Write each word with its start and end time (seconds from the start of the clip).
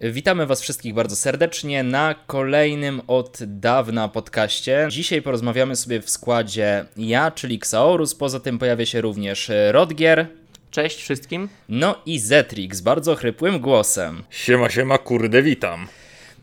Witamy 0.00 0.46
Was 0.46 0.62
wszystkich 0.62 0.94
bardzo 0.94 1.16
serdecznie 1.16 1.82
na 1.82 2.14
kolejnym 2.26 3.00
od 3.06 3.38
dawna 3.46 4.08
podcaście. 4.08 4.88
Dzisiaj 4.90 5.22
porozmawiamy 5.22 5.76
sobie 5.76 6.00
w 6.00 6.10
składzie 6.10 6.84
ja, 6.96 7.30
czyli 7.30 7.56
Xaorus. 7.56 8.14
Poza 8.14 8.40
tym 8.40 8.58
pojawia 8.58 8.86
się 8.86 9.00
również 9.00 9.50
Rodgier. 9.70 10.26
Cześć 10.70 11.02
wszystkim. 11.02 11.48
No 11.68 11.98
i 12.06 12.18
Zetrix, 12.18 12.80
bardzo 12.80 13.14
chrypłym 13.14 13.60
głosem. 13.60 14.22
Siema, 14.30 14.70
siema, 14.70 14.98
kurde, 14.98 15.42
witam. 15.42 15.86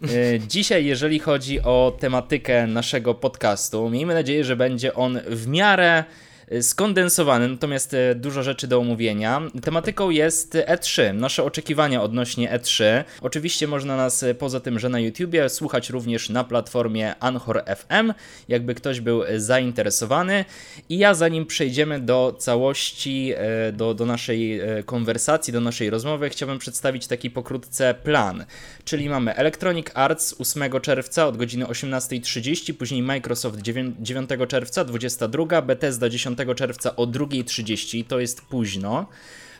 E, 0.04 0.40
dzisiaj, 0.40 0.86
jeżeli 0.86 1.20
chodzi 1.20 1.62
o 1.62 1.98
tematykę 2.00 2.68
naszego 2.68 3.14
podcastu, 3.14 3.90
miejmy 3.90 4.14
nadzieję, 4.14 4.44
że 4.44 4.56
będzie 4.56 4.94
on 4.94 5.20
w 5.28 5.48
miarę 5.48 6.04
skondensowany, 6.62 7.48
natomiast 7.48 7.94
e, 7.94 8.16
dużo 8.16 8.44
rzeczy 8.44 8.68
do 8.68 8.80
omówienia. 8.80 9.42
Tematyką 9.64 10.10
jest 10.10 10.54
E3, 10.54 11.14
nasze 11.14 11.44
oczekiwania 11.44 12.02
odnośnie 12.02 12.50
E3. 12.50 12.84
Oczywiście 13.22 13.68
można 13.68 13.98
nas 13.98 14.26
poza 14.40 14.60
tym, 14.60 14.80
że 14.80 14.90
na 14.90 15.00
YouTubie 15.00 15.50
słuchać 15.50 15.90
również 15.90 16.30
na 16.30 16.44
platformie 16.44 17.16
Anchor 17.20 17.64
FM, 17.76 18.14
jakby 18.48 18.76
ktoś 18.76 19.00
był 19.00 19.24
zainteresowany. 19.38 20.46
I 20.90 20.98
ja 20.98 21.14
zanim 21.14 21.46
przejdziemy 21.46 22.00
do 22.00 22.36
całości, 22.40 23.34
do, 23.74 23.94
do 23.94 24.06
naszej 24.06 24.62
konwersacji, 24.86 25.54
do 25.54 25.62
naszej 25.62 25.90
rozmowy, 25.90 26.30
chciałbym 26.30 26.60
przedstawić 26.60 27.08
taki 27.08 27.32
pokrótce 27.32 27.94
plan. 27.94 28.46
Czyli 28.86 29.10
mamy 29.10 29.36
Electronic 29.36 29.88
Arts 29.94 30.36
8 30.40 30.64
czerwca 30.82 31.28
od 31.28 31.38
godziny 31.38 31.66
18.30, 31.66 32.74
później 32.74 33.02
Microsoft 33.02 33.62
9 33.62 34.30
czerwca 34.48 34.86
22, 34.86 35.62
Bethesda 35.62 36.10
10 36.10 36.38
czerwca 36.56 36.96
o 36.96 37.08
2.30, 37.08 38.06
to 38.08 38.20
jest 38.20 38.42
późno. 38.42 39.08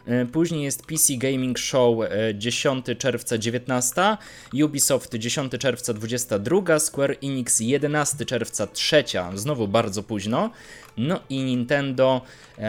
E, 0.06 0.26
później 0.26 0.64
jest 0.64 0.86
PC 0.86 1.14
Gaming 1.18 1.60
Show 1.60 1.98
10 2.36 2.90
e, 2.90 2.96
czerwca 2.96 3.38
19, 3.38 4.18
Ubisoft 4.64 5.16
10 5.16 5.52
czerwca 5.60 5.94
22, 5.94 6.80
Square 6.80 7.18
Enix 7.24 7.60
11 7.60 8.26
czerwca 8.26 8.68
3, 8.68 9.04
znowu 9.34 9.68
bardzo 9.68 10.04
późno. 10.04 10.50
No 10.98 11.20
i 11.30 11.44
Nintendo 11.44 12.22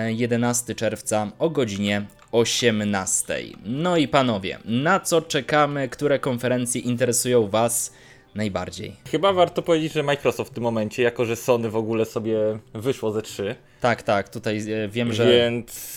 11 0.09 0.73
e, 0.73 0.77
czerwca 0.77 1.33
o 1.39 1.51
godzinie 1.51 2.07
18. 2.33 3.35
No 3.65 3.97
i 3.97 4.09
panowie, 4.09 4.59
na 4.65 5.01
co 5.01 5.23
czekamy, 5.23 5.89
które 5.89 6.19
konferencje 6.19 6.81
interesują 6.81 7.49
Was? 7.49 7.93
najbardziej. 8.35 8.97
Chyba 9.11 9.33
warto 9.33 9.63
powiedzieć, 9.63 9.93
że 9.93 10.03
Microsoft 10.03 10.51
w 10.51 10.55
tym 10.55 10.63
momencie, 10.63 11.03
jako 11.03 11.25
że 11.25 11.37
Sony 11.37 11.71
w 11.71 11.77
ogóle 11.77 12.05
sobie 12.05 12.39
wyszło 12.75 13.13
ze 13.13 13.23
3. 13.23 13.57
Tak, 13.85 14.03
tak, 14.03 14.29
tutaj 14.29 14.57
e, 14.73 14.89
wiem, 14.89 15.13
że. 15.13 15.27
Więc 15.27 15.95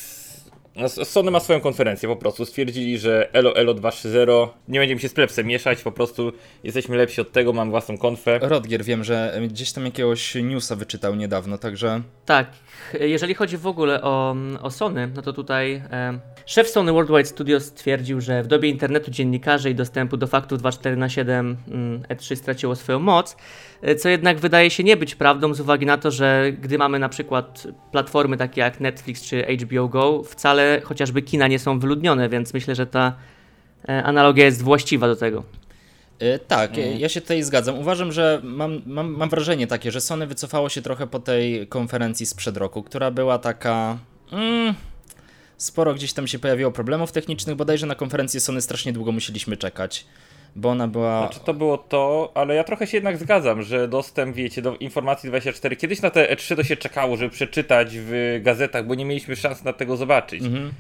no, 0.76 0.90
Sony 0.90 1.32
ma 1.32 1.40
swoją 1.40 1.62
konferencję 1.62 2.10
po 2.10 2.16
prostu. 2.16 2.46
Stwierdzili, 2.46 2.98
że 2.98 3.34
Elo 3.34 3.56
Elo 3.56 3.74
2.3.0 3.74 4.48
nie 4.68 4.80
będziemy 4.80 5.02
się 5.02 5.10
z 5.10 5.14
plebsem 5.14 5.48
mieszać, 5.48 5.82
po 5.82 5.92
prostu 5.92 6.32
jesteśmy 6.64 6.98
lepsi 6.98 7.22
od 7.22 7.32
tego, 7.32 7.54
mam 7.54 7.70
własną 7.70 7.98
konfę. 7.98 8.40
Rodgier 8.42 8.84
wiem, 8.84 9.04
że 9.04 9.40
gdzieś 9.48 9.72
tam 9.72 9.86
jakiegoś 9.86 10.36
newsa 10.36 10.76
wyczytał 10.76 11.16
niedawno, 11.16 11.58
także. 11.58 12.02
Tak, 12.26 12.48
jeżeli 13.00 13.34
chodzi 13.34 13.58
w 13.58 13.68
ogóle 13.68 14.02
o, 14.02 14.36
o 14.62 14.72
Sony, 14.72 15.12
no 15.16 15.22
to 15.22 15.34
tutaj 15.34 15.82
e, 15.92 16.20
szef 16.48 16.70
Sony 16.70 16.92
Worldwide 16.92 17.26
Studios 17.26 17.66
stwierdził, 17.66 18.22
że 18.22 18.44
w 18.44 18.48
dobie 18.48 18.70
internetu 18.70 19.12
dziennikarzy 19.12 19.70
i 19.70 19.76
dostępu 19.76 20.18
do 20.18 20.28
faktów 20.28 20.60
24 20.60 20.96
na 20.96 21.10
7 21.10 21.58
mm, 21.68 22.02
E3 22.02 22.36
straciło 22.36 22.76
swoją 22.76 23.00
moc. 23.00 23.38
E, 23.82 23.96
co 23.96 24.10
jednak 24.10 24.40
wydaje 24.40 24.70
się 24.70 24.84
nie 24.84 24.98
być 24.98 25.16
prawdą 25.16 25.54
z 25.54 25.60
uwagi 25.60 25.86
na 25.86 25.98
to, 25.98 26.12
że 26.12 26.52
gdy 26.62 26.78
mamy 26.78 27.00
na 27.00 27.10
przykład 27.10 27.68
platformy 27.92 28.38
takie 28.38 28.62
jak 28.62 28.80
Netflix 28.80 29.24
czy 29.24 29.46
HBO 29.62 29.88
Go, 29.88 30.24
wcale 30.24 30.82
chociażby 30.84 31.22
kina 31.22 31.48
nie 31.48 31.60
są 31.60 31.80
wyludnione, 31.80 32.30
więc 32.30 32.54
myślę, 32.54 32.76
że 32.76 32.88
ta 32.88 33.14
e, 33.90 34.04
analogia 34.04 34.46
jest 34.46 34.62
właściwa 34.62 35.08
do 35.08 35.16
tego. 35.16 35.44
E, 36.20 36.40
tak, 36.40 36.72
ja 36.98 37.10
się 37.10 37.22
tutaj 37.22 37.44
zgadzam. 37.44 37.80
Uważam, 37.80 38.12
że 38.12 38.42
mam, 38.44 38.82
mam, 38.86 39.10
mam 39.10 39.30
wrażenie 39.30 39.68
takie, 39.68 39.92
że 39.92 40.02
Sony 40.02 40.28
wycofało 40.28 40.70
się 40.70 40.82
trochę 40.82 41.08
po 41.08 41.20
tej 41.20 41.68
konferencji 41.68 42.26
sprzed 42.26 42.58
roku, 42.58 42.84
która 42.84 43.12
była 43.12 43.40
taka. 43.40 43.98
Mm, 44.32 44.74
sporo 45.58 45.94
gdzieś 45.94 46.14
tam 46.14 46.28
się 46.28 46.40
pojawiło 46.40 46.72
problemów 46.72 47.12
technicznych, 47.12 47.56
bodajże 47.56 47.88
na 47.88 47.96
konferencję 47.96 48.40
Sony 48.40 48.62
strasznie 48.62 48.94
długo 48.94 49.12
musieliśmy 49.12 49.58
czekać 49.58 50.06
bo 50.58 50.70
ona 50.70 50.88
była... 50.88 51.20
Znaczy 51.20 51.40
to 51.46 51.54
było 51.54 51.78
to, 51.78 52.32
ale 52.34 52.56
ja 52.56 52.64
trochę 52.64 52.88
się 52.88 52.98
jednak 52.98 53.18
zgadzam, 53.18 53.64
że 53.64 53.88
dostęp, 53.88 54.36
wiecie, 54.36 54.62
do 54.62 54.76
informacji 54.76 55.30
24, 55.30 55.76
kiedyś 55.76 56.02
na 56.02 56.10
te 56.10 56.36
E3 56.36 56.56
to 56.56 56.64
się 56.64 56.78
czekało, 56.78 57.18
żeby 57.18 57.30
przeczytać 57.30 57.88
w 57.92 58.40
gazetach, 58.42 58.86
bo 58.86 58.96
nie 58.96 59.06
mieliśmy 59.06 59.36
szans 59.36 59.64
na 59.64 59.74
tego 59.74 59.98
zobaczyć. 59.98 60.44
Mhm. 60.44 60.72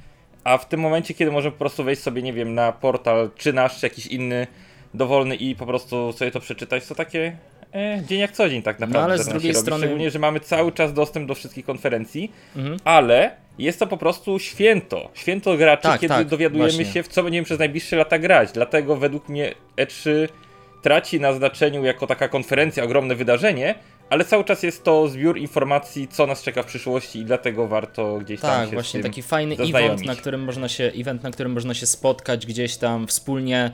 A 0.43 0.57
w 0.57 0.67
tym 0.67 0.79
momencie, 0.79 1.13
kiedy 1.13 1.31
możemy 1.31 1.51
po 1.51 1.57
prostu 1.57 1.83
wejść 1.83 2.01
sobie, 2.01 2.21
nie 2.21 2.33
wiem, 2.33 2.53
na 2.53 2.71
portal, 2.71 3.29
czy 3.35 3.53
nasz, 3.53 3.79
czy 3.79 3.85
jakiś 3.85 4.07
inny, 4.07 4.47
dowolny 4.93 5.35
i 5.35 5.55
po 5.55 5.65
prostu 5.65 6.13
sobie 6.13 6.31
to 6.31 6.39
przeczytać, 6.39 6.87
to 6.87 6.95
takie 6.95 7.37
e, 7.75 8.01
dzień 8.07 8.19
jak 8.19 8.31
co 8.31 8.49
dzień 8.49 8.61
tak 8.61 8.79
naprawdę. 8.79 9.07
No, 9.07 9.13
ale 9.13 9.23
z 9.23 9.27
drugiej 9.27 9.55
strony... 9.55 9.83
Szczególnie, 9.83 10.11
że 10.11 10.19
mamy 10.19 10.39
cały 10.39 10.71
czas 10.71 10.93
dostęp 10.93 11.27
do 11.27 11.35
wszystkich 11.35 11.65
konferencji, 11.65 12.31
mhm. 12.55 12.79
ale 12.83 13.46
jest 13.59 13.79
to 13.79 13.87
po 13.87 13.97
prostu 13.97 14.39
święto. 14.39 15.09
Święto 15.13 15.57
graczy, 15.57 15.83
tak, 15.83 16.01
kiedy 16.01 16.13
tak, 16.13 16.27
dowiadujemy 16.27 16.69
właśnie. 16.69 16.85
się, 16.85 17.03
w 17.03 17.07
co 17.07 17.23
będziemy 17.23 17.45
przez 17.45 17.59
najbliższe 17.59 17.95
lata 17.95 18.19
grać. 18.19 18.51
Dlatego 18.51 18.95
według 18.95 19.29
mnie 19.29 19.53
E3 19.77 20.27
traci 20.81 21.19
na 21.19 21.33
znaczeniu 21.33 21.83
jako 21.83 22.07
taka 22.07 22.27
konferencja, 22.27 22.83
ogromne 22.83 23.15
wydarzenie, 23.15 23.75
ale 24.09 24.25
cały 24.25 24.43
czas 24.43 24.63
jest 24.63 24.83
to 24.83 25.07
zbiór 25.07 25.37
informacji, 25.37 26.07
co 26.07 26.27
nas 26.27 26.43
czeka 26.43 26.63
w 26.63 26.65
przyszłości 26.65 27.19
i 27.19 27.25
dlatego 27.25 27.67
warto 27.67 28.17
gdzieś 28.17 28.41
tak, 28.41 28.51
tam 28.51 28.65
się 28.65 28.73
właśnie 28.73 29.03
taki 29.03 29.21
fajny 29.21 29.55
event, 29.55 30.05
na 30.05 30.15
którym 30.15 30.43
można 30.43 30.69
się 30.69 30.83
event, 30.83 31.23
na 31.23 31.31
którym 31.31 31.51
można 31.51 31.73
się 31.73 31.85
spotkać 31.85 32.45
gdzieś 32.45 32.77
tam 32.77 33.07
wspólnie 33.07 33.71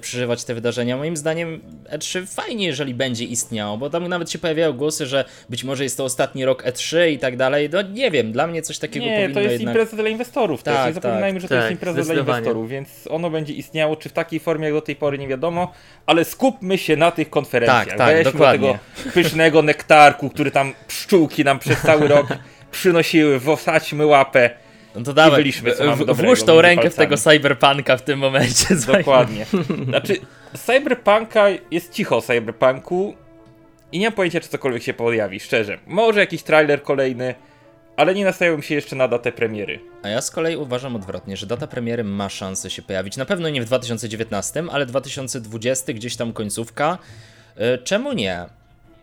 przeżywać 0.00 0.44
te 0.44 0.54
wydarzenia. 0.54 0.96
Moim 0.96 1.16
zdaniem 1.16 1.60
E3 1.92 2.26
fajnie, 2.26 2.66
jeżeli 2.66 2.94
będzie 2.94 3.24
istniało, 3.24 3.78
bo 3.78 3.90
tam 3.90 4.08
nawet 4.08 4.30
się 4.30 4.38
pojawiają 4.38 4.72
głosy, 4.72 5.06
że 5.06 5.24
być 5.48 5.64
może 5.64 5.84
jest 5.84 5.96
to 5.96 6.04
ostatni 6.04 6.44
rok 6.44 6.64
E3 6.64 7.10
i 7.10 7.18
tak 7.18 7.36
dalej. 7.36 7.68
No 7.72 7.82
nie 7.82 8.10
wiem, 8.10 8.32
dla 8.32 8.46
mnie 8.46 8.62
coś 8.62 8.78
takiego 8.78 9.06
nie, 9.06 9.16
powinno 9.16 9.34
to 9.34 9.40
jest 9.40 9.52
jednak... 9.52 9.76
impreza 9.76 9.96
dla 9.96 10.08
inwestorów 10.08 10.62
tak, 10.62 10.76
też. 10.76 10.86
Nie 10.86 10.92
zapominajmy, 10.92 11.40
tak. 11.40 11.42
że 11.42 11.48
to 11.48 11.54
tak, 11.54 11.62
jest 11.62 11.72
impreza 11.72 12.02
dla 12.02 12.14
inwestorów, 12.14 12.68
więc 12.68 12.88
ono 13.10 13.30
będzie 13.30 13.52
istniało, 13.52 13.96
czy 13.96 14.08
w 14.08 14.12
takiej 14.12 14.40
formie 14.40 14.64
jak 14.64 14.74
do 14.74 14.80
tej 14.80 14.96
pory 14.96 15.18
nie 15.18 15.28
wiadomo, 15.28 15.72
ale 16.06 16.24
skupmy 16.24 16.78
się 16.78 16.96
na 16.96 17.10
tych 17.10 17.30
konferencjach. 17.30 17.86
Tak, 17.86 17.98
tak, 17.98 18.16
Weźmy 18.16 18.32
dokładnie. 18.32 18.68
do 18.68 18.74
tego 18.74 19.12
pysznego 19.14 19.62
nektarku, 19.72 20.30
który 20.30 20.50
tam 20.50 20.74
pszczółki 20.88 21.44
nam 21.44 21.58
przez 21.58 21.80
cały 21.80 22.08
rok 22.08 22.26
przynosiły, 22.70 23.40
wsadźmy 23.56 24.06
łapę. 24.06 24.50
No 24.94 25.02
to 25.02 25.14
dawaj, 25.14 25.36
byliśmy, 25.36 25.72
co 25.72 25.96
w, 25.96 26.16
włóż 26.16 26.42
tą 26.42 26.60
rękę 26.62 26.90
w 26.90 26.94
tego 26.94 27.16
cyberpunka 27.16 27.96
w 27.96 28.02
tym 28.02 28.18
momencie. 28.18 28.66
Dokładnie. 28.96 29.46
Znaczy, 29.88 30.16
cyberpunka 30.54 31.46
jest 31.70 31.92
cicho 31.92 32.16
o 32.16 32.22
cyberpunku 32.22 33.14
i 33.92 33.98
nie 33.98 34.06
mam 34.06 34.12
pojęcia, 34.12 34.40
czy 34.40 34.48
cokolwiek 34.48 34.82
się 34.82 34.94
pojawi, 34.94 35.40
szczerze. 35.40 35.78
Może 35.86 36.20
jakiś 36.20 36.42
trailer 36.42 36.82
kolejny, 36.82 37.34
ale 37.96 38.14
nie 38.14 38.24
nastawiałem 38.24 38.62
się 38.62 38.74
jeszcze 38.74 38.96
na 38.96 39.08
datę 39.08 39.32
premiery. 39.32 39.80
A 40.02 40.08
ja 40.08 40.20
z 40.20 40.30
kolei 40.30 40.56
uważam 40.56 40.96
odwrotnie, 40.96 41.36
że 41.36 41.46
data 41.46 41.66
premiery 41.66 42.04
ma 42.04 42.28
szansę 42.28 42.70
się 42.70 42.82
pojawić. 42.82 43.16
Na 43.16 43.24
pewno 43.24 43.48
nie 43.48 43.62
w 43.62 43.64
2019, 43.64 44.64
ale 44.70 44.86
2020, 44.86 45.92
gdzieś 45.92 46.16
tam 46.16 46.32
końcówka. 46.32 46.98
E, 47.56 47.78
czemu 47.78 48.12
nie? 48.12 48.46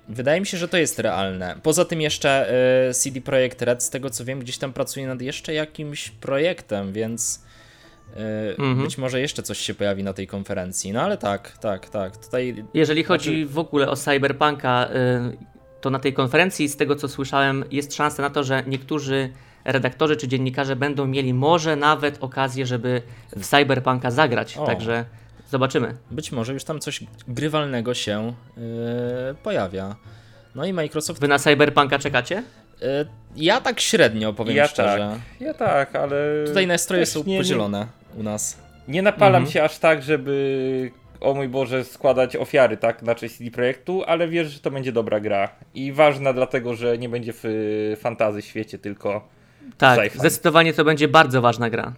Wydaje 0.09 0.39
mi 0.39 0.45
się, 0.45 0.57
że 0.57 0.67
to 0.67 0.77
jest 0.77 0.99
realne. 0.99 1.55
Poza 1.63 1.85
tym 1.85 2.01
jeszcze 2.01 2.53
y, 2.89 2.93
CD 2.93 3.21
Projekt 3.21 3.61
Red, 3.61 3.83
z 3.83 3.89
tego 3.89 4.09
co 4.09 4.25
wiem, 4.25 4.39
gdzieś 4.39 4.57
tam 4.57 4.73
pracuje 4.73 5.07
nad 5.07 5.21
jeszcze 5.21 5.53
jakimś 5.53 6.09
projektem, 6.09 6.93
więc 6.93 7.43
y, 8.17 8.19
mhm. 8.49 8.83
być 8.83 8.97
może 8.97 9.21
jeszcze 9.21 9.43
coś 9.43 9.57
się 9.57 9.73
pojawi 9.73 10.03
na 10.03 10.13
tej 10.13 10.27
konferencji. 10.27 10.93
No 10.93 11.01
ale 11.01 11.17
tak, 11.17 11.57
tak, 11.57 11.89
tak. 11.89 12.17
Tutaj, 12.17 12.66
Jeżeli 12.73 13.03
chodzi 13.03 13.41
znaczy... 13.41 13.53
w 13.53 13.59
ogóle 13.59 13.89
o 13.89 13.95
Cyberpunka, 13.95 14.89
y, 15.33 15.81
to 15.81 15.89
na 15.89 15.99
tej 15.99 16.13
konferencji, 16.13 16.69
z 16.69 16.77
tego 16.77 16.95
co 16.95 17.07
słyszałem, 17.07 17.63
jest 17.72 17.93
szansa 17.93 18.22
na 18.22 18.29
to, 18.29 18.43
że 18.43 18.63
niektórzy 18.67 19.29
redaktorzy 19.66 20.16
czy 20.16 20.27
dziennikarze 20.27 20.75
będą 20.75 21.07
mieli 21.07 21.33
może 21.33 21.75
nawet 21.75 22.17
okazję, 22.23 22.66
żeby 22.66 23.01
w 23.35 23.45
Cyberpunka 23.45 24.11
zagrać. 24.11 24.57
O. 24.57 24.66
Także 24.66 25.05
Zobaczymy. 25.50 25.97
Być 26.12 26.32
może 26.32 26.53
już 26.53 26.64
tam 26.64 26.80
coś 26.80 27.03
grywalnego 27.28 27.94
się 27.94 28.34
yy, 28.58 28.64
pojawia. 29.44 29.96
No 30.56 30.66
i 30.66 30.74
Microsoft. 30.74 31.22
Wy 31.22 31.28
na 31.28 31.40
Cyberpunka 31.40 32.00
czekacie? 32.00 32.44
Yy, 32.82 32.88
ja 33.36 33.62
tak 33.62 33.80
średnio 33.80 34.34
powiem 34.34 34.56
ja 34.56 34.68
szczerze. 34.68 34.97
Tak. 34.97 35.42
Ja 35.42 35.53
tak, 35.53 35.96
ale. 35.96 36.16
Tutaj 36.46 36.68
nastroje 36.68 37.06
są 37.06 37.24
nie, 37.24 37.38
podzielone 37.38 37.88
u 38.18 38.24
nas. 38.24 38.58
Nie 38.88 39.02
napalam 39.02 39.44
mhm. 39.44 39.52
się 39.52 39.64
aż 39.64 39.80
tak, 39.80 40.03
żeby 40.03 40.92
o 41.20 41.34
mój 41.34 41.50
Boże, 41.50 41.84
składać 41.84 42.36
ofiary, 42.36 42.78
tak, 42.78 43.02
na 43.02 43.16
cześć 43.16 43.38
CD 43.38 43.52
Projektu, 43.52 44.03
ale 44.08 44.28
wiesz, 44.28 44.52
że 44.52 44.59
to 44.59 44.72
będzie 44.72 44.92
dobra 44.92 45.20
gra. 45.20 45.50
I 45.74 45.92
ważna 45.92 46.34
dlatego, 46.34 46.76
że 46.76 46.97
nie 46.97 47.09
będzie 47.09 47.34
w 47.36 47.44
fantazy 48.00 48.42
świecie, 48.42 48.78
tylko 48.78 49.28
Tak, 49.78 50.12
zdecydowanie 50.18 50.74
to 50.74 50.84
będzie 50.84 51.08
bardzo 51.08 51.42
ważna 51.42 51.70
gra. 51.70 51.94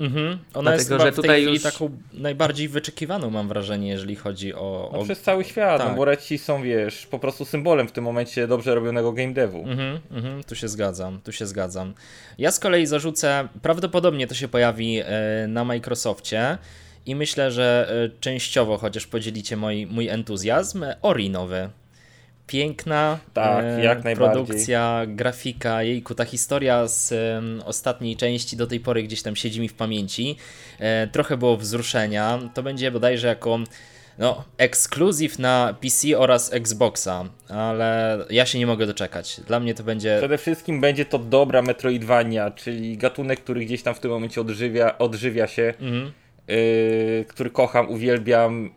Mhm. 0.00 0.38
Ona 0.54 0.70
Dlatego, 0.70 0.94
jest 0.94 1.04
że 1.04 1.12
tutaj 1.12 1.42
już 1.42 1.62
taką 1.62 1.90
najbardziej 2.12 2.68
wyczekiwaną, 2.68 3.30
mam 3.30 3.48
wrażenie, 3.48 3.88
jeżeli 3.88 4.16
chodzi 4.16 4.54
o. 4.54 4.90
No 4.92 4.98
o... 4.98 5.04
przez 5.04 5.20
cały 5.20 5.44
świat, 5.44 5.72
no 5.72 5.78
tak. 5.78 5.88
no 5.88 5.96
bo 5.96 6.04
Reci 6.04 6.38
są, 6.38 6.62
wiesz, 6.62 7.06
po 7.06 7.18
prostu 7.18 7.44
symbolem 7.44 7.88
w 7.88 7.92
tym 7.92 8.04
momencie 8.04 8.46
dobrze 8.46 8.74
robionego 8.74 9.12
game 9.12 9.32
devu. 9.32 9.58
Mhm, 9.58 10.00
mhm, 10.10 10.44
tu 10.44 10.54
się 10.54 10.68
zgadzam, 10.68 11.20
tu 11.24 11.32
się 11.32 11.46
zgadzam. 11.46 11.94
Ja 12.38 12.50
z 12.50 12.60
kolei 12.60 12.86
zarzucę, 12.86 13.48
prawdopodobnie 13.62 14.26
to 14.26 14.34
się 14.34 14.48
pojawi 14.48 15.00
e, 15.00 15.04
na 15.48 15.64
Microsoftie. 15.64 16.58
i 17.06 17.14
myślę, 17.14 17.50
że 17.50 17.90
częściowo 18.20 18.78
chociaż 18.78 19.06
podzielicie 19.06 19.56
mój, 19.56 19.86
mój 19.86 20.08
entuzjazm, 20.08 20.84
Ori 21.02 21.30
nowy 21.30 21.70
piękna 22.48 23.18
tak, 23.34 23.64
e, 24.04 24.14
produkcja, 24.14 25.02
grafika, 25.06 25.82
jejku, 25.82 26.14
ta 26.14 26.24
historia 26.24 26.86
z 26.86 27.14
ostatniej 27.64 28.16
części 28.16 28.56
do 28.56 28.66
tej 28.66 28.80
pory 28.80 29.02
gdzieś 29.02 29.22
tam 29.22 29.36
siedzi 29.36 29.60
mi 29.60 29.68
w 29.68 29.74
pamięci. 29.74 30.36
E, 30.78 31.06
trochę 31.06 31.36
było 31.36 31.56
wzruszenia. 31.56 32.38
To 32.54 32.62
będzie 32.62 32.90
bodajże 32.90 33.28
jako 33.28 33.58
no, 34.18 34.44
ekskluzyw 34.58 35.38
na 35.38 35.74
PC 35.80 36.18
oraz 36.18 36.52
Xboxa, 36.52 37.24
ale 37.48 38.18
ja 38.30 38.46
się 38.46 38.58
nie 38.58 38.66
mogę 38.66 38.86
doczekać. 38.86 39.40
Dla 39.46 39.60
mnie 39.60 39.74
to 39.74 39.82
będzie. 39.82 40.16
Przede 40.18 40.38
wszystkim 40.38 40.80
będzie 40.80 41.04
to 41.04 41.18
dobra 41.18 41.62
Metroidvania, 41.62 42.50
czyli 42.50 42.96
gatunek, 42.96 43.40
który 43.40 43.64
gdzieś 43.64 43.82
tam 43.82 43.94
w 43.94 44.00
tym 44.00 44.10
momencie 44.10 44.40
odżywia, 44.40 44.98
odżywia 44.98 45.46
się. 45.46 45.74
Mhm. 45.80 46.12
Yy, 46.48 47.24
który 47.28 47.50
kocham, 47.50 47.90
uwielbiam 47.90 48.70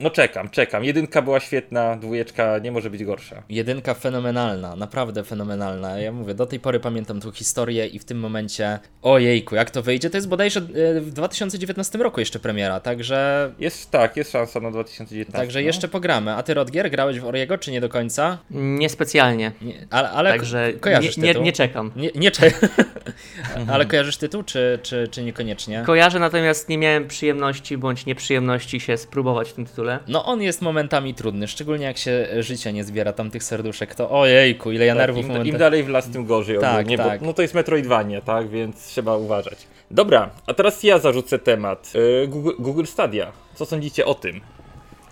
no 0.00 0.10
czekam, 0.10 0.50
czekam. 0.50 0.84
Jedynka 0.84 1.22
była 1.22 1.40
świetna, 1.40 1.96
dwójeczka 1.96 2.58
nie 2.58 2.72
może 2.72 2.90
być 2.90 3.04
gorsza. 3.04 3.42
Jedynka 3.48 3.94
fenomenalna, 3.94 4.76
naprawdę 4.76 5.24
fenomenalna. 5.24 5.98
Ja 5.98 6.12
mówię, 6.12 6.34
do 6.34 6.46
tej 6.46 6.60
pory 6.60 6.80
pamiętam 6.80 7.20
tą 7.20 7.32
historię 7.32 7.86
i 7.86 7.98
w 7.98 8.04
tym 8.04 8.18
momencie, 8.18 8.78
ojejku, 9.02 9.54
jak 9.54 9.70
to 9.70 9.82
wyjdzie, 9.82 10.10
to 10.10 10.16
jest 10.16 10.28
bodajże 10.28 10.60
e, 10.60 11.00
w 11.00 11.10
2019 11.12 11.98
roku 11.98 12.20
jeszcze 12.20 12.38
premiera, 12.38 12.80
także... 12.80 13.50
Jest, 13.58 13.90
tak, 13.90 14.16
jest 14.16 14.32
szansa 14.32 14.60
na 14.60 14.70
2019. 14.70 15.38
Także 15.38 15.60
no. 15.60 15.66
jeszcze 15.66 15.88
pogramy. 15.88 16.34
A 16.34 16.42
ty, 16.42 16.54
Rodgier, 16.54 16.90
grałeś 16.90 17.20
w 17.20 17.26
Oriego, 17.26 17.58
czy 17.58 17.70
nie 17.72 17.80
do 17.80 17.88
końca? 17.88 18.38
Niespecjalnie. 18.50 19.52
Nie, 19.62 19.86
ale 19.90 20.10
ale 20.10 20.30
także 20.30 20.72
kojarzysz 20.80 21.16
nie, 21.16 21.28
tytuł? 21.28 21.42
Nie, 21.42 21.46
nie 21.46 21.52
czekam. 21.52 21.92
Nie, 21.96 22.10
nie 22.14 22.30
czekam. 22.30 22.68
ale 23.72 23.86
kojarzysz 23.86 24.16
tytuł, 24.16 24.42
czy, 24.42 24.78
czy, 24.82 25.08
czy 25.10 25.22
niekoniecznie? 25.22 25.82
Kojarzę, 25.86 26.18
natomiast 26.18 26.68
nie 26.68 26.78
miałem 26.78 27.08
przyjemności 27.08 27.78
bądź 27.78 28.06
nieprzyjemności 28.06 28.80
się 28.80 28.96
spróbować 28.96 29.50
w 29.50 29.52
tym 29.52 29.66
tytule 29.66 29.87
ogóle. 29.88 30.12
No 30.12 30.24
on 30.24 30.42
jest 30.42 30.62
momentami 30.62 31.14
trudny, 31.14 31.48
szczególnie 31.48 31.84
jak 31.84 31.98
się 31.98 32.26
życia 32.38 32.70
nie 32.70 32.84
zbiera 32.84 33.12
tam 33.12 33.30
tych 33.30 33.44
serduszek, 33.44 33.94
to 33.94 34.10
ojejku, 34.10 34.72
ile 34.72 34.86
ja 34.86 34.94
tak, 34.94 34.98
nerwów 34.98 35.22
im, 35.22 35.28
momentami... 35.28 35.50
Im 35.50 35.58
dalej 35.58 35.84
w 35.84 35.88
las, 35.88 36.10
tym 36.10 36.26
gorzej 36.26 36.58
tak, 36.58 36.80
ogólnie, 36.80 36.96
tak. 36.96 37.20
Bo, 37.20 37.26
no 37.26 37.32
to 37.32 37.42
jest 37.42 37.54
Metroidvania, 37.54 38.20
tak, 38.20 38.48
więc 38.48 38.86
trzeba 38.86 39.16
uważać. 39.16 39.66
Dobra, 39.90 40.30
a 40.46 40.54
teraz 40.54 40.82
ja 40.82 40.98
zarzucę 40.98 41.38
temat. 41.38 41.94
Yy, 41.94 42.28
Google, 42.28 42.50
Google 42.58 42.84
Stadia. 42.84 43.32
Co 43.54 43.66
sądzicie 43.66 44.06
o 44.06 44.14
tym? 44.14 44.40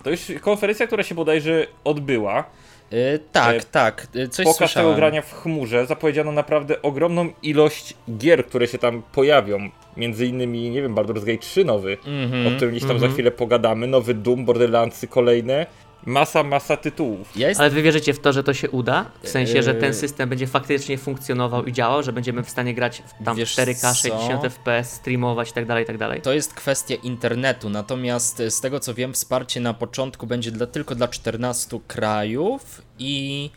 To 0.03 0.09
już 0.09 0.21
konferencja, 0.41 0.87
która 0.87 1.03
się 1.03 1.15
bodajże 1.15 1.67
odbyła. 1.83 2.43
Yy, 2.91 3.19
tak, 3.31 3.55
yy, 3.55 3.61
tak. 3.71 4.07
Yy, 4.13 4.27
coś 4.27 4.45
Pokaz 4.45 4.57
słyszałem. 4.57 4.89
tego 4.89 4.95
grania 4.95 5.21
w 5.21 5.33
chmurze. 5.33 5.85
Zapowiedziano 5.85 6.31
naprawdę 6.31 6.81
ogromną 6.81 7.29
ilość 7.43 7.93
gier, 8.17 8.45
które 8.45 8.67
się 8.67 8.77
tam 8.77 9.01
pojawią. 9.13 9.69
Między 9.97 10.25
innymi, 10.25 10.69
nie 10.69 10.81
wiem, 10.81 10.95
Baldur's 10.95 11.25
Gate 11.25 11.37
3 11.37 11.65
nowy, 11.65 11.97
mm 12.05 12.31
-hmm, 12.31 12.47
o 12.47 12.55
którym 12.55 12.71
gdzieś 12.71 12.83
tam 12.83 12.91
mm 12.91 12.97
-hmm. 12.97 13.01
za 13.01 13.05
mhm. 13.05 13.13
chwilę 13.13 13.31
pogadamy. 13.31 13.87
Nowy 13.87 14.13
Doom, 14.13 14.45
Borderlandsy 14.45 15.07
kolejne. 15.07 15.65
Masa, 16.07 16.43
masa 16.43 16.77
tytułów. 16.77 17.37
Jest... 17.37 17.59
Ale 17.59 17.69
wy 17.69 17.81
wierzycie 17.81 18.13
w 18.13 18.19
to, 18.19 18.33
że 18.33 18.43
to 18.43 18.53
się 18.53 18.69
uda? 18.69 19.05
W 19.23 19.29
sensie, 19.29 19.63
że 19.63 19.75
ten 19.75 19.89
yy. 19.89 19.93
system 19.93 20.29
będzie 20.29 20.47
faktycznie 20.47 20.97
funkcjonował 20.97 21.65
i 21.65 21.73
działał, 21.73 22.03
że 22.03 22.13
będziemy 22.13 22.43
w 22.43 22.49
stanie 22.49 22.73
grać 22.73 23.03
w 23.21 23.25
tam 23.25 23.37
Wiesz 23.37 23.55
4K, 23.55 23.95
60 23.95 24.43
FPS, 24.43 24.93
streamować 24.93 25.47
itd., 25.47 25.67
tak 25.67 25.79
itd. 25.79 26.09
Tak 26.09 26.21
to 26.21 26.33
jest 26.33 26.53
kwestia 26.53 26.95
internetu, 26.95 27.69
natomiast 27.69 28.43
z 28.49 28.61
tego 28.61 28.79
co 28.79 28.93
wiem, 28.93 29.13
wsparcie 29.13 29.59
na 29.59 29.73
początku 29.73 30.27
będzie 30.27 30.51
dla, 30.51 30.67
tylko 30.67 30.95
dla 30.95 31.07
14 31.07 31.79
krajów 31.87 32.81
i 32.99 33.49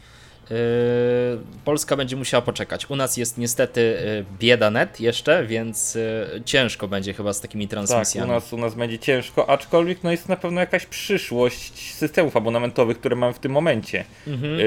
Polska 1.64 1.96
będzie 1.96 2.16
musiała 2.16 2.42
poczekać. 2.42 2.90
U 2.90 2.96
nas 2.96 3.16
jest 3.16 3.38
niestety 3.38 3.80
yy, 3.80 4.24
bieda 4.38 4.70
net 4.70 5.00
jeszcze, 5.00 5.46
więc 5.46 5.94
yy, 5.94 6.42
ciężko 6.44 6.88
będzie 6.88 7.14
chyba 7.14 7.32
z 7.32 7.40
takimi 7.40 7.68
transmisjami. 7.68 8.28
Tak, 8.28 8.30
u 8.30 8.40
nas, 8.40 8.52
u 8.52 8.56
nas 8.56 8.74
będzie 8.74 8.98
ciężko, 8.98 9.50
aczkolwiek 9.50 9.98
no 10.02 10.10
jest 10.10 10.28
na 10.28 10.36
pewno 10.36 10.60
jakaś 10.60 10.86
przyszłość 10.86 11.94
systemów 11.94 12.36
abonamentowych, 12.36 12.98
które 12.98 13.16
mamy 13.16 13.32
w 13.32 13.38
tym 13.38 13.52
momencie. 13.52 14.04
Mhm. 14.26 14.58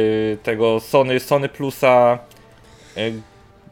Tego 0.43 0.79
Sony, 0.79 1.19
Sony 1.19 1.49
Plusa, 1.49 2.19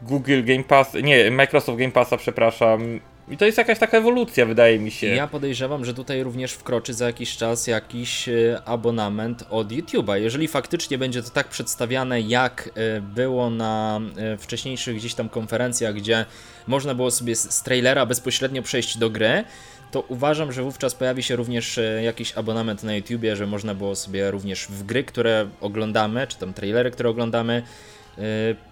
Google 0.01 0.43
Game 0.43 0.63
Pass, 0.63 0.93
nie, 1.03 1.31
Microsoft 1.31 1.79
Game 1.79 1.91
Passa, 1.91 2.17
przepraszam, 2.17 2.99
i 3.31 3.37
to 3.37 3.45
jest 3.45 3.57
jakaś 3.57 3.79
taka 3.79 3.97
ewolucja, 3.97 4.45
wydaje 4.45 4.79
mi 4.79 4.91
się. 4.91 5.07
Ja 5.07 5.27
podejrzewam, 5.27 5.85
że 5.85 5.93
tutaj 5.93 6.23
również 6.23 6.53
wkroczy 6.53 6.93
za 6.93 7.05
jakiś 7.05 7.37
czas 7.37 7.67
jakiś 7.67 8.29
e, 8.29 8.61
abonament 8.65 9.43
od 9.49 9.71
YouTube'a. 9.71 10.15
Jeżeli 10.15 10.47
faktycznie 10.47 10.97
będzie 10.97 11.23
to 11.23 11.29
tak 11.29 11.47
przedstawiane, 11.47 12.21
jak 12.21 12.69
e, 12.75 13.01
było 13.01 13.49
na 13.49 13.99
e, 14.17 14.37
wcześniejszych 14.37 14.95
gdzieś 14.95 15.13
tam 15.13 15.29
konferencjach, 15.29 15.95
gdzie 15.95 16.25
można 16.67 16.95
było 16.95 17.11
sobie 17.11 17.35
z 17.35 17.63
trailera 17.63 18.05
bezpośrednio 18.05 18.61
przejść 18.61 18.97
do 18.97 19.09
gry, 19.09 19.43
to 19.91 20.01
uważam, 20.01 20.51
że 20.51 20.63
wówczas 20.63 20.95
pojawi 20.95 21.23
się 21.23 21.35
również 21.35 21.79
jakiś 22.03 22.37
abonament 22.37 22.83
na 22.83 22.95
YouTubie, 22.95 23.35
że 23.35 23.47
można 23.47 23.75
było 23.75 23.95
sobie 23.95 24.31
również 24.31 24.67
w 24.67 24.83
gry, 24.83 25.03
które 25.03 25.47
oglądamy, 25.61 26.27
czy 26.27 26.37
tam 26.37 26.53
trailery, 26.53 26.91
które 26.91 27.09
oglądamy, 27.09 27.63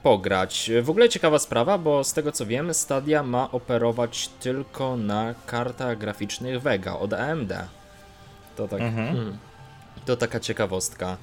pograć. 0.03 0.71
W 0.81 0.89
ogóle 0.89 1.09
ciekawa 1.09 1.39
sprawa, 1.39 1.77
bo 1.77 2.03
z 2.03 2.13
tego 2.13 2.31
co 2.31 2.45
wiem, 2.45 2.73
Stadia 2.73 3.23
ma 3.23 3.51
operować 3.51 4.27
tylko 4.39 4.97
na 4.97 5.35
kartach 5.45 5.97
graficznych 5.97 6.61
Vega 6.61 6.93
od 6.93 7.13
AMD. 7.13 7.53
To 8.55 8.67
tak. 8.67 8.81
Mhm. 8.81 9.15
Hmm. 9.15 9.37
To 10.05 10.17
taka 10.17 10.39
ciekawostka. 10.39 11.17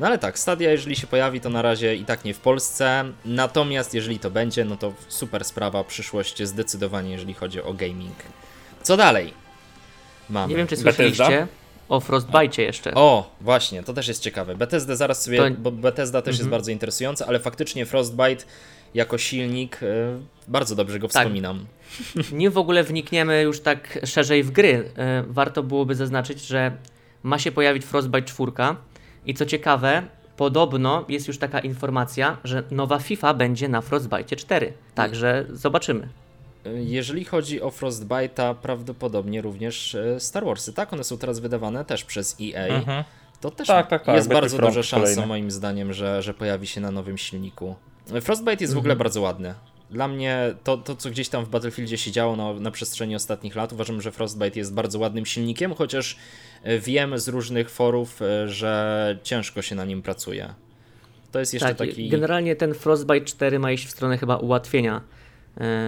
No 0.00 0.06
ale 0.06 0.18
tak, 0.18 0.38
Stadia 0.38 0.70
jeżeli 0.70 0.96
się 0.96 1.06
pojawi, 1.06 1.40
to 1.40 1.50
na 1.50 1.62
razie 1.62 1.96
i 1.96 2.04
tak 2.04 2.24
nie 2.24 2.34
w 2.34 2.38
Polsce. 2.38 3.04
Natomiast 3.24 3.94
jeżeli 3.94 4.18
to 4.18 4.30
będzie, 4.30 4.64
no 4.64 4.76
to 4.76 4.92
super 5.08 5.44
sprawa, 5.44 5.84
przyszłość 5.84 6.42
zdecydowanie, 6.42 7.10
jeżeli 7.10 7.34
chodzi 7.34 7.62
o 7.62 7.74
gaming. 7.74 8.16
Co 8.82 8.96
dalej? 8.96 9.34
Mamy. 10.30 10.50
Nie 10.50 10.56
wiem, 10.56 10.66
czy 10.66 10.76
słyszeliście. 10.76 11.24
Bethesda? 11.24 11.61
O 11.88 12.00
Frostbite 12.00 12.62
jeszcze. 12.62 12.94
O, 12.94 13.30
właśnie, 13.40 13.82
to 13.82 13.92
też 13.92 14.08
jest 14.08 14.22
ciekawe. 14.22 14.56
Bethesda 14.56 14.96
zaraz 14.96 15.22
sobie, 15.22 15.38
to... 15.38 15.50
bo 15.58 15.70
Bethesda 15.70 16.22
też 16.22 16.34
mhm. 16.34 16.40
jest 16.40 16.50
bardzo 16.50 16.70
interesująca, 16.70 17.26
ale 17.26 17.40
faktycznie 17.40 17.86
Frostbite 17.86 18.44
jako 18.94 19.18
silnik, 19.18 19.82
y, 19.82 19.86
bardzo 20.48 20.76
dobrze 20.76 20.98
go 20.98 21.08
tak. 21.08 21.22
wspominam. 21.22 21.66
Nim 22.32 22.50
w 22.52 22.58
ogóle 22.58 22.84
wnikniemy 22.84 23.42
już 23.42 23.60
tak 23.60 23.98
szerzej 24.04 24.42
w 24.42 24.50
gry, 24.50 24.68
y, 24.68 24.92
warto 25.26 25.62
byłoby 25.62 25.94
zaznaczyć, 25.94 26.46
że 26.46 26.72
ma 27.22 27.38
się 27.38 27.52
pojawić 27.52 27.84
Frostbite 27.84 28.22
4 28.22 28.52
i 29.26 29.34
co 29.34 29.46
ciekawe, 29.46 30.02
podobno 30.36 31.04
jest 31.08 31.28
już 31.28 31.38
taka 31.38 31.60
informacja, 31.60 32.36
że 32.44 32.62
nowa 32.70 32.98
FIFA 32.98 33.34
będzie 33.34 33.68
na 33.68 33.80
Frostbite 33.80 34.36
4. 34.36 34.72
Także 34.94 35.46
zobaczymy. 35.50 36.08
Jeżeli 36.74 37.24
chodzi 37.24 37.62
o 37.62 37.68
Frostbite'a, 37.68 38.54
prawdopodobnie 38.54 39.42
również 39.42 39.94
e, 39.94 40.20
Star 40.20 40.44
Warsy, 40.44 40.72
tak? 40.72 40.92
One 40.92 41.04
są 41.04 41.18
teraz 41.18 41.38
wydawane 41.38 41.84
też 41.84 42.04
przez 42.04 42.36
EA. 42.40 42.66
Mhm. 42.66 43.04
To 43.40 43.50
też 43.50 43.68
tak, 43.68 43.88
tak, 43.88 44.04
tak. 44.04 44.16
jest 44.16 44.28
bardzo 44.28 44.58
duża 44.58 44.82
szansa 44.82 44.96
kolejny. 44.96 45.26
moim 45.26 45.50
zdaniem, 45.50 45.92
że, 45.92 46.22
że 46.22 46.34
pojawi 46.34 46.66
się 46.66 46.80
na 46.80 46.90
nowym 46.90 47.18
silniku. 47.18 47.74
Frostbite 48.20 48.64
jest 48.64 48.74
w 48.74 48.78
ogóle 48.78 48.92
mhm. 48.92 48.98
bardzo 48.98 49.20
ładny. 49.20 49.54
Dla 49.90 50.08
mnie 50.08 50.54
to, 50.64 50.76
to, 50.76 50.96
co 50.96 51.10
gdzieś 51.10 51.28
tam 51.28 51.44
w 51.44 51.48
Battlefieldzie 51.48 51.98
się 51.98 52.10
działo 52.10 52.36
na, 52.36 52.52
na 52.52 52.70
przestrzeni 52.70 53.16
ostatnich 53.16 53.56
lat, 53.56 53.72
uważam, 53.72 54.00
że 54.00 54.12
Frostbite 54.12 54.58
jest 54.58 54.74
bardzo 54.74 54.98
ładnym 54.98 55.26
silnikiem, 55.26 55.74
chociaż 55.74 56.16
e, 56.62 56.78
wiem 56.78 57.18
z 57.18 57.28
różnych 57.28 57.70
forów, 57.70 58.22
e, 58.22 58.48
że 58.48 59.18
ciężko 59.22 59.62
się 59.62 59.74
na 59.74 59.84
nim 59.84 60.02
pracuje. 60.02 60.54
To 61.32 61.38
jest 61.38 61.54
jeszcze 61.54 61.74
tak, 61.74 61.88
taki. 61.88 62.08
Generalnie 62.08 62.56
ten 62.56 62.74
Frostbite 62.74 63.24
4 63.24 63.58
ma 63.58 63.72
iść 63.72 63.86
w 63.86 63.90
stronę 63.90 64.18
chyba 64.18 64.36
ułatwienia 64.36 65.00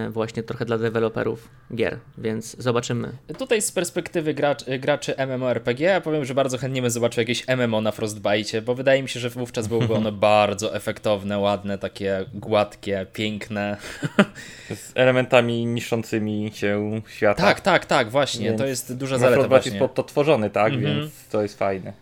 właśnie 0.09 0.43
trochę 0.43 0.65
dla 0.65 0.77
deweloperów 0.77 1.49
gier, 1.75 1.97
więc 2.17 2.55
zobaczymy. 2.59 3.11
Tutaj 3.37 3.61
z 3.61 3.71
perspektywy 3.71 4.33
gracz, 4.33 4.65
graczy 4.79 5.15
MMORPG 5.27 5.79
ja 5.79 6.01
powiem, 6.01 6.25
że 6.25 6.33
bardzo 6.33 6.57
chętnie 6.57 6.81
bym 6.81 6.91
zobaczył 6.91 7.21
jakieś 7.21 7.47
MMO 7.47 7.81
na 7.81 7.91
Frostbite, 7.91 8.61
bo 8.61 8.75
wydaje 8.75 9.03
mi 9.03 9.09
się, 9.09 9.19
że 9.19 9.29
wówczas 9.29 9.67
byłoby 9.67 9.93
ono 9.93 10.11
bardzo 10.35 10.75
efektowne, 10.75 11.39
ładne, 11.39 11.77
takie 11.77 12.25
gładkie, 12.33 13.05
piękne. 13.13 13.77
Z 14.75 14.91
elementami 14.95 15.65
niszczącymi 15.65 16.51
się 16.53 17.01
świata. 17.07 17.43
Tak, 17.43 17.61
tak, 17.61 17.85
tak, 17.85 18.09
właśnie, 18.09 18.45
więc 18.45 18.59
to 18.59 18.65
jest 18.65 18.97
duża 18.97 19.17
zaleta 19.17 19.35
Frostbite 19.35 19.49
właśnie. 19.49 19.71
jest 19.71 19.79
pod 19.79 19.93
to 19.93 20.03
tworzony, 20.03 20.49
tak, 20.49 20.73
mhm. 20.73 20.95
więc 20.95 21.27
to 21.27 21.41
jest 21.41 21.59
fajne. 21.59 21.93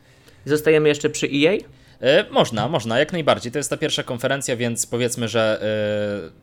Zostajemy 0.45 0.89
jeszcze 0.89 1.09
przy 1.09 1.27
EA? 1.27 1.57
E, 2.03 2.25
można, 2.31 2.67
można, 2.67 2.99
jak 2.99 3.13
najbardziej. 3.13 3.51
To 3.51 3.59
jest 3.59 3.69
ta 3.69 3.77
pierwsza 3.77 4.03
konferencja, 4.03 4.55
więc 4.55 4.85
powiedzmy, 4.85 5.27
że 5.27 5.61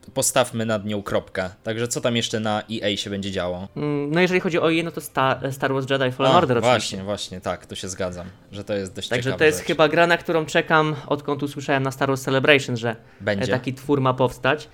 postawmy 0.13 0.65
nad 0.65 0.85
nią 0.85 1.03
kropkę. 1.03 1.49
Także 1.63 1.87
co 1.87 2.01
tam 2.01 2.15
jeszcze 2.15 2.39
na 2.39 2.63
EA 2.71 2.97
się 2.97 3.09
będzie 3.09 3.31
działo? 3.31 3.67
Mm, 3.75 4.11
no 4.11 4.21
jeżeli 4.21 4.39
chodzi 4.39 4.59
o 4.59 4.73
EA, 4.73 4.83
no 4.83 4.91
to 4.91 5.01
Star, 5.01 5.53
Star 5.53 5.73
Wars 5.73 5.89
Jedi 5.89 6.11
Fallen 6.11 6.35
Order 6.35 6.59
Właśnie, 6.61 6.77
oczywiście. 6.77 7.03
właśnie, 7.03 7.41
tak, 7.41 7.65
tu 7.65 7.75
się 7.75 7.89
zgadzam, 7.89 8.27
że 8.51 8.63
to 8.63 8.73
jest 8.73 8.95
dość 8.95 9.07
Także 9.09 9.33
to 9.33 9.43
jest 9.43 9.57
rzecz. 9.57 9.67
chyba 9.67 9.87
gra, 9.89 10.07
na 10.07 10.17
którą 10.17 10.45
czekam, 10.45 10.95
odkąd 11.07 11.43
usłyszałem 11.43 11.83
na 11.83 11.91
Star 11.91 12.07
Wars 12.09 12.21
Celebration, 12.21 12.77
że 12.77 12.95
będzie. 13.21 13.51
taki 13.51 13.73
twór 13.73 14.01
ma 14.01 14.13
powstać. 14.13 14.69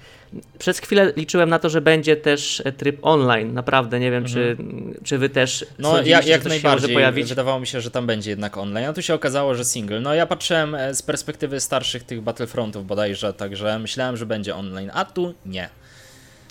Przez 0.59 0.79
chwilę 0.79 1.13
liczyłem 1.15 1.49
na 1.49 1.59
to, 1.59 1.69
że 1.69 1.81
będzie 1.81 2.15
też 2.15 2.63
tryb 2.77 2.97
online. 3.01 3.53
Naprawdę 3.53 3.99
nie 3.99 4.11
wiem, 4.11 4.23
mhm. 4.25 4.57
czy, 4.57 4.63
czy 5.03 5.17
wy 5.17 5.29
też. 5.29 5.65
No, 5.79 6.01
ja, 6.01 6.21
jak 6.21 6.45
najbardziej. 6.45 6.93
Pojawić? 6.93 7.29
Wydawało 7.29 7.59
mi 7.59 7.67
się, 7.67 7.81
że 7.81 7.91
tam 7.91 8.07
będzie 8.07 8.29
jednak 8.29 8.57
online. 8.57 8.85
A 8.85 8.93
tu 8.93 9.01
się 9.01 9.13
okazało, 9.13 9.55
że 9.55 9.65
single. 9.65 9.99
No, 9.99 10.13
ja 10.13 10.25
patrzyłem 10.25 10.75
e, 10.75 10.93
z 10.93 11.01
perspektywy 11.01 11.59
starszych 11.59 12.03
tych 12.03 12.21
Battlefrontów 12.21 12.87
bodajże, 12.87 13.33
także 13.33 13.79
myślałem, 13.79 14.17
że 14.17 14.25
będzie 14.25 14.55
online, 14.55 14.91
a 14.93 15.05
tu 15.05 15.33
nie. 15.45 15.69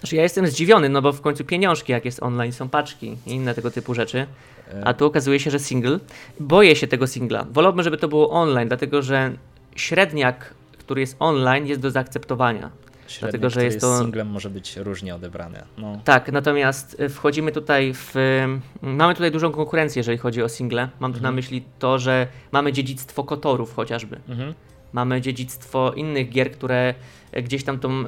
Znaczy 0.01 0.17
ja 0.17 0.23
jestem 0.23 0.47
zdziwiony, 0.47 0.89
no 0.89 1.03
bo 1.03 1.13
w 1.13 1.21
końcu 1.21 1.45
pieniążki, 1.45 1.93
jak 1.93 2.05
jest 2.05 2.23
online, 2.23 2.53
są 2.53 2.69
paczki 2.69 3.17
i 3.27 3.31
inne 3.31 3.55
tego 3.55 3.71
typu 3.71 3.95
rzeczy. 3.95 4.27
A 4.85 4.95
tu 4.95 5.07
okazuje 5.07 5.41
się, 5.41 5.51
że 5.51 5.59
single. 5.59 5.99
Boję 6.41 6.77
się 6.77 6.87
tego 6.87 7.07
singla. 7.07 7.47
Wolałbym, 7.51 7.85
żeby 7.85 7.97
to 7.97 8.09
było 8.09 8.31
online, 8.31 8.69
dlatego 8.69 9.03
że 9.03 9.33
średniak, 9.77 10.55
który 10.79 11.01
jest 11.01 11.17
online, 11.19 11.67
jest 11.67 11.81
do 11.81 11.91
zaakceptowania. 11.91 12.71
Średnik, 13.07 13.41
dlatego, 13.41 13.51
że 13.51 13.65
jest 13.65 13.81
to 13.81 13.99
singlem 13.99 14.29
może 14.29 14.51
być 14.51 14.77
różnie 14.77 15.15
odebrany. 15.15 15.63
No. 15.79 16.01
Tak, 16.05 16.33
natomiast 16.33 17.01
y, 17.01 17.09
wchodzimy 17.09 17.53
tutaj 17.53 17.93
w. 17.95 18.15
Mamy 18.83 19.15
tutaj 19.15 19.31
dużą 19.31 19.53
konkurencję, 19.53 20.01
jeżeli 20.01 20.19
chodzi 20.19 20.43
o 20.43 20.49
single. 20.49 20.89
Mam 21.01 21.13
tu 21.13 21.19
mhm. 21.19 21.23
na 21.23 21.37
myśli 21.37 21.65
to, 21.79 21.99
że 21.99 22.27
mamy 22.53 22.73
dziedzictwo 22.73 23.25
Kotorów 23.25 23.75
chociażby. 23.75 24.21
Mhm. 24.29 24.55
Mamy 24.93 25.21
dziedzictwo 25.21 25.93
innych 25.93 26.31
gier, 26.31 26.53
które 26.53 26.95
gdzieś 27.43 27.65
tam 27.65 27.79
tą 27.79 28.05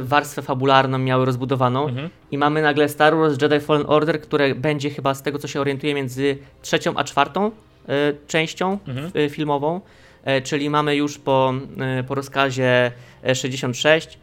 warstwę 0.00 0.42
fabularną 0.42 0.98
miały 0.98 1.24
rozbudowaną. 1.24 1.88
Mhm. 1.88 2.10
I 2.30 2.38
mamy 2.38 2.62
nagle 2.62 2.88
Star 2.88 3.16
Wars 3.16 3.42
Jedi 3.42 3.60
Fallen 3.60 3.84
Order, 3.86 4.20
które 4.20 4.54
będzie 4.54 4.90
chyba 4.90 5.14
z 5.14 5.22
tego 5.22 5.38
co 5.38 5.48
się 5.48 5.60
orientuje 5.60 5.94
między 5.94 6.38
trzecią 6.62 6.96
a 6.96 7.04
czwartą 7.04 7.46
y, 7.48 7.50
częścią 8.26 8.78
mhm. 8.88 9.10
y, 9.16 9.30
filmową. 9.30 9.80
Y, 10.38 10.42
czyli 10.42 10.70
mamy 10.70 10.96
już 10.96 11.18
po, 11.18 11.54
po 12.08 12.14
rozkazie 12.14 12.92
66 13.34 14.18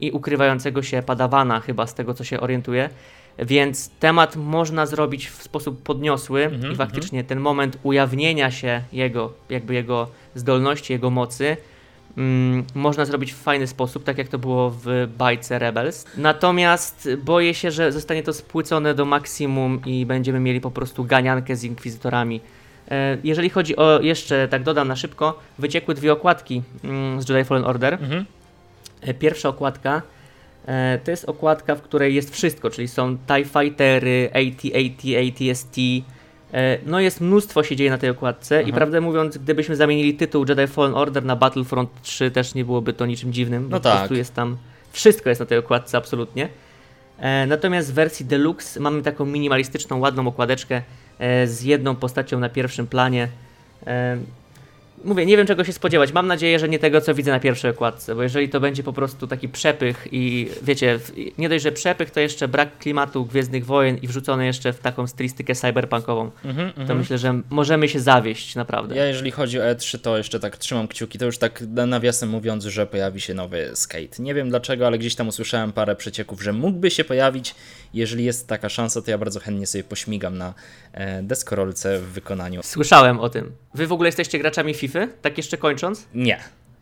i 0.00 0.10
ukrywającego 0.10 0.82
się 0.82 1.02
padawana 1.02 1.60
chyba 1.60 1.86
z 1.86 1.94
tego 1.94 2.14
co 2.14 2.24
się 2.24 2.40
orientuje. 2.40 2.90
Więc 3.38 3.90
temat 3.90 4.36
można 4.36 4.86
zrobić 4.86 5.28
w 5.28 5.42
sposób 5.42 5.82
podniosły 5.82 6.44
mm 6.44 6.52
-hmm, 6.52 6.64
i 6.64 6.68
mhm. 6.68 6.76
faktycznie 6.76 7.18
mm 7.18 7.26
-hmm. 7.26 7.28
ten 7.28 7.40
moment 7.40 7.78
ujawnienia 7.82 8.50
się 8.50 8.82
jego, 8.92 9.32
jakby 9.50 9.74
jego 9.74 10.08
zdolności, 10.34 10.92
jego 10.92 11.10
mocy, 11.10 11.56
mm, 12.16 12.64
można 12.74 13.04
zrobić 13.04 13.32
w 13.32 13.36
fajny 13.36 13.66
sposób, 13.66 14.04
tak 14.04 14.18
jak 14.18 14.28
to 14.28 14.38
było 14.38 14.70
w 14.70 15.08
bajce 15.18 15.58
Rebels. 15.58 16.04
Natomiast 16.16 17.08
boję 17.24 17.54
się, 17.54 17.70
że 17.70 17.92
zostanie 17.92 18.22
to 18.22 18.32
spłycone 18.32 18.94
do 18.94 19.04
maksimum 19.04 19.80
i 19.86 20.06
będziemy 20.06 20.40
mieli 20.40 20.60
po 20.60 20.70
prostu 20.70 21.04
ganiankę 21.04 21.56
z 21.56 21.64
inkwizytorami. 21.64 22.40
E, 22.90 23.18
jeżeli 23.24 23.50
chodzi 23.50 23.76
o, 23.76 24.00
jeszcze 24.00 24.48
tak 24.48 24.62
dodam 24.62 24.88
na 24.88 24.96
szybko, 24.96 25.38
wyciekły 25.58 25.94
dwie 25.94 26.12
okładki 26.12 26.62
mm, 26.84 27.22
z 27.22 27.28
Jedi 27.28 27.44
Fallen 27.44 27.64
Order. 27.64 27.94
Mhm. 27.94 28.24
E, 29.00 29.14
pierwsza 29.14 29.48
okładka 29.48 30.02
e, 30.66 30.98
to 31.04 31.10
jest 31.10 31.24
okładka, 31.24 31.74
w 31.74 31.82
której 31.82 32.14
jest 32.14 32.34
wszystko, 32.34 32.70
czyli 32.70 32.88
są 32.88 33.18
TIE 33.18 33.44
Fightery, 33.44 34.30
AT-AT, 34.34 35.04
ATST, 35.28 35.76
no 36.86 37.00
jest 37.00 37.20
mnóstwo 37.20 37.62
się 37.62 37.76
dzieje 37.76 37.90
na 37.90 37.98
tej 37.98 38.10
okładce 38.10 38.62
i 38.62 38.72
prawdę 38.72 39.00
mówiąc, 39.00 39.38
gdybyśmy 39.38 39.76
zamienili 39.76 40.14
tytuł 40.14 40.44
Jedi 40.48 40.66
Fallen 40.66 40.94
Order 40.94 41.24
na 41.24 41.36
Battlefront 41.36 41.90
3 42.02 42.30
też 42.30 42.54
nie 42.54 42.64
byłoby 42.64 42.92
to 42.92 43.06
niczym 43.06 43.32
dziwnym, 43.32 43.68
no 43.70 43.80
tak. 43.80 43.92
po 43.92 43.98
prostu 43.98 44.14
jest 44.14 44.34
tam, 44.34 44.56
wszystko 44.92 45.28
jest 45.28 45.40
na 45.40 45.46
tej 45.46 45.58
okładce 45.58 45.98
absolutnie. 45.98 46.48
Natomiast 47.46 47.90
w 47.90 47.94
wersji 47.94 48.26
Deluxe 48.26 48.80
mamy 48.80 49.02
taką 49.02 49.26
minimalistyczną, 49.26 49.98
ładną 49.98 50.28
okładeczkę, 50.28 50.82
z 51.46 51.62
jedną 51.62 51.96
postacią 51.96 52.40
na 52.40 52.48
pierwszym 52.48 52.86
planie. 52.86 53.28
Mówię, 55.04 55.26
nie 55.26 55.36
wiem 55.36 55.46
czego 55.46 55.64
się 55.64 55.72
spodziewać. 55.72 56.12
Mam 56.12 56.26
nadzieję, 56.26 56.58
że 56.58 56.68
nie 56.68 56.78
tego, 56.78 57.00
co 57.00 57.14
widzę 57.14 57.30
na 57.30 57.40
pierwszej 57.40 57.70
okładce, 57.70 58.14
bo 58.14 58.22
jeżeli 58.22 58.48
to 58.48 58.60
będzie 58.60 58.82
po 58.82 58.92
prostu 58.92 59.26
taki 59.26 59.48
przepych 59.48 60.08
i 60.12 60.48
wiecie, 60.62 60.98
nie 61.38 61.48
dość, 61.48 61.64
że 61.64 61.72
przepych, 61.72 62.10
to 62.10 62.20
jeszcze 62.20 62.48
brak 62.48 62.78
klimatu 62.78 63.24
Gwiezdnych 63.24 63.66
Wojen 63.66 63.98
i 63.98 64.08
wrzucone 64.08 64.46
jeszcze 64.46 64.72
w 64.72 64.78
taką 64.78 65.06
stylistykę 65.06 65.54
cyberpunkową, 65.54 66.30
mm 66.44 66.56
-hmm, 66.56 66.72
to 66.72 66.80
mm 66.80 66.88
-hmm. 66.88 66.98
myślę, 66.98 67.18
że 67.18 67.40
możemy 67.50 67.88
się 67.88 68.00
zawieść, 68.00 68.54
naprawdę. 68.54 68.96
Ja 68.96 69.06
jeżeli 69.06 69.30
chodzi 69.30 69.60
o 69.60 69.62
E3, 69.62 69.98
to 69.98 70.16
jeszcze 70.18 70.40
tak 70.40 70.56
trzymam 70.56 70.88
kciuki, 70.88 71.18
to 71.18 71.24
już 71.24 71.38
tak 71.38 71.64
nawiasem 71.86 72.28
mówiąc, 72.28 72.64
że 72.64 72.86
pojawi 72.86 73.20
się 73.20 73.34
nowy 73.34 73.70
Skate. 73.74 74.22
Nie 74.22 74.34
wiem 74.34 74.48
dlaczego, 74.48 74.86
ale 74.86 74.98
gdzieś 74.98 75.14
tam 75.14 75.28
usłyszałem 75.28 75.72
parę 75.72 75.96
przecieków, 75.96 76.42
że 76.42 76.52
mógłby 76.52 76.90
się 76.90 77.04
pojawić. 77.04 77.54
Jeżeli 77.94 78.24
jest 78.24 78.48
taka 78.48 78.68
szansa, 78.68 79.02
to 79.02 79.10
ja 79.10 79.18
bardzo 79.18 79.40
chętnie 79.40 79.66
sobie 79.66 79.84
pośmigam 79.84 80.38
na 80.38 80.54
e, 80.92 81.22
deskorolce 81.22 81.98
w 81.98 82.04
wykonaniu. 82.04 82.60
Słyszałem 82.64 83.20
o 83.20 83.28
tym. 83.28 83.52
Wy 83.74 83.86
w 83.86 83.92
ogóle 83.92 84.08
jesteście 84.08 84.38
graczami 84.38 84.74
FIFA? 84.74 84.93
Tak 85.22 85.36
jeszcze 85.36 85.56
kończąc? 85.56 86.06
Nie. 86.14 86.38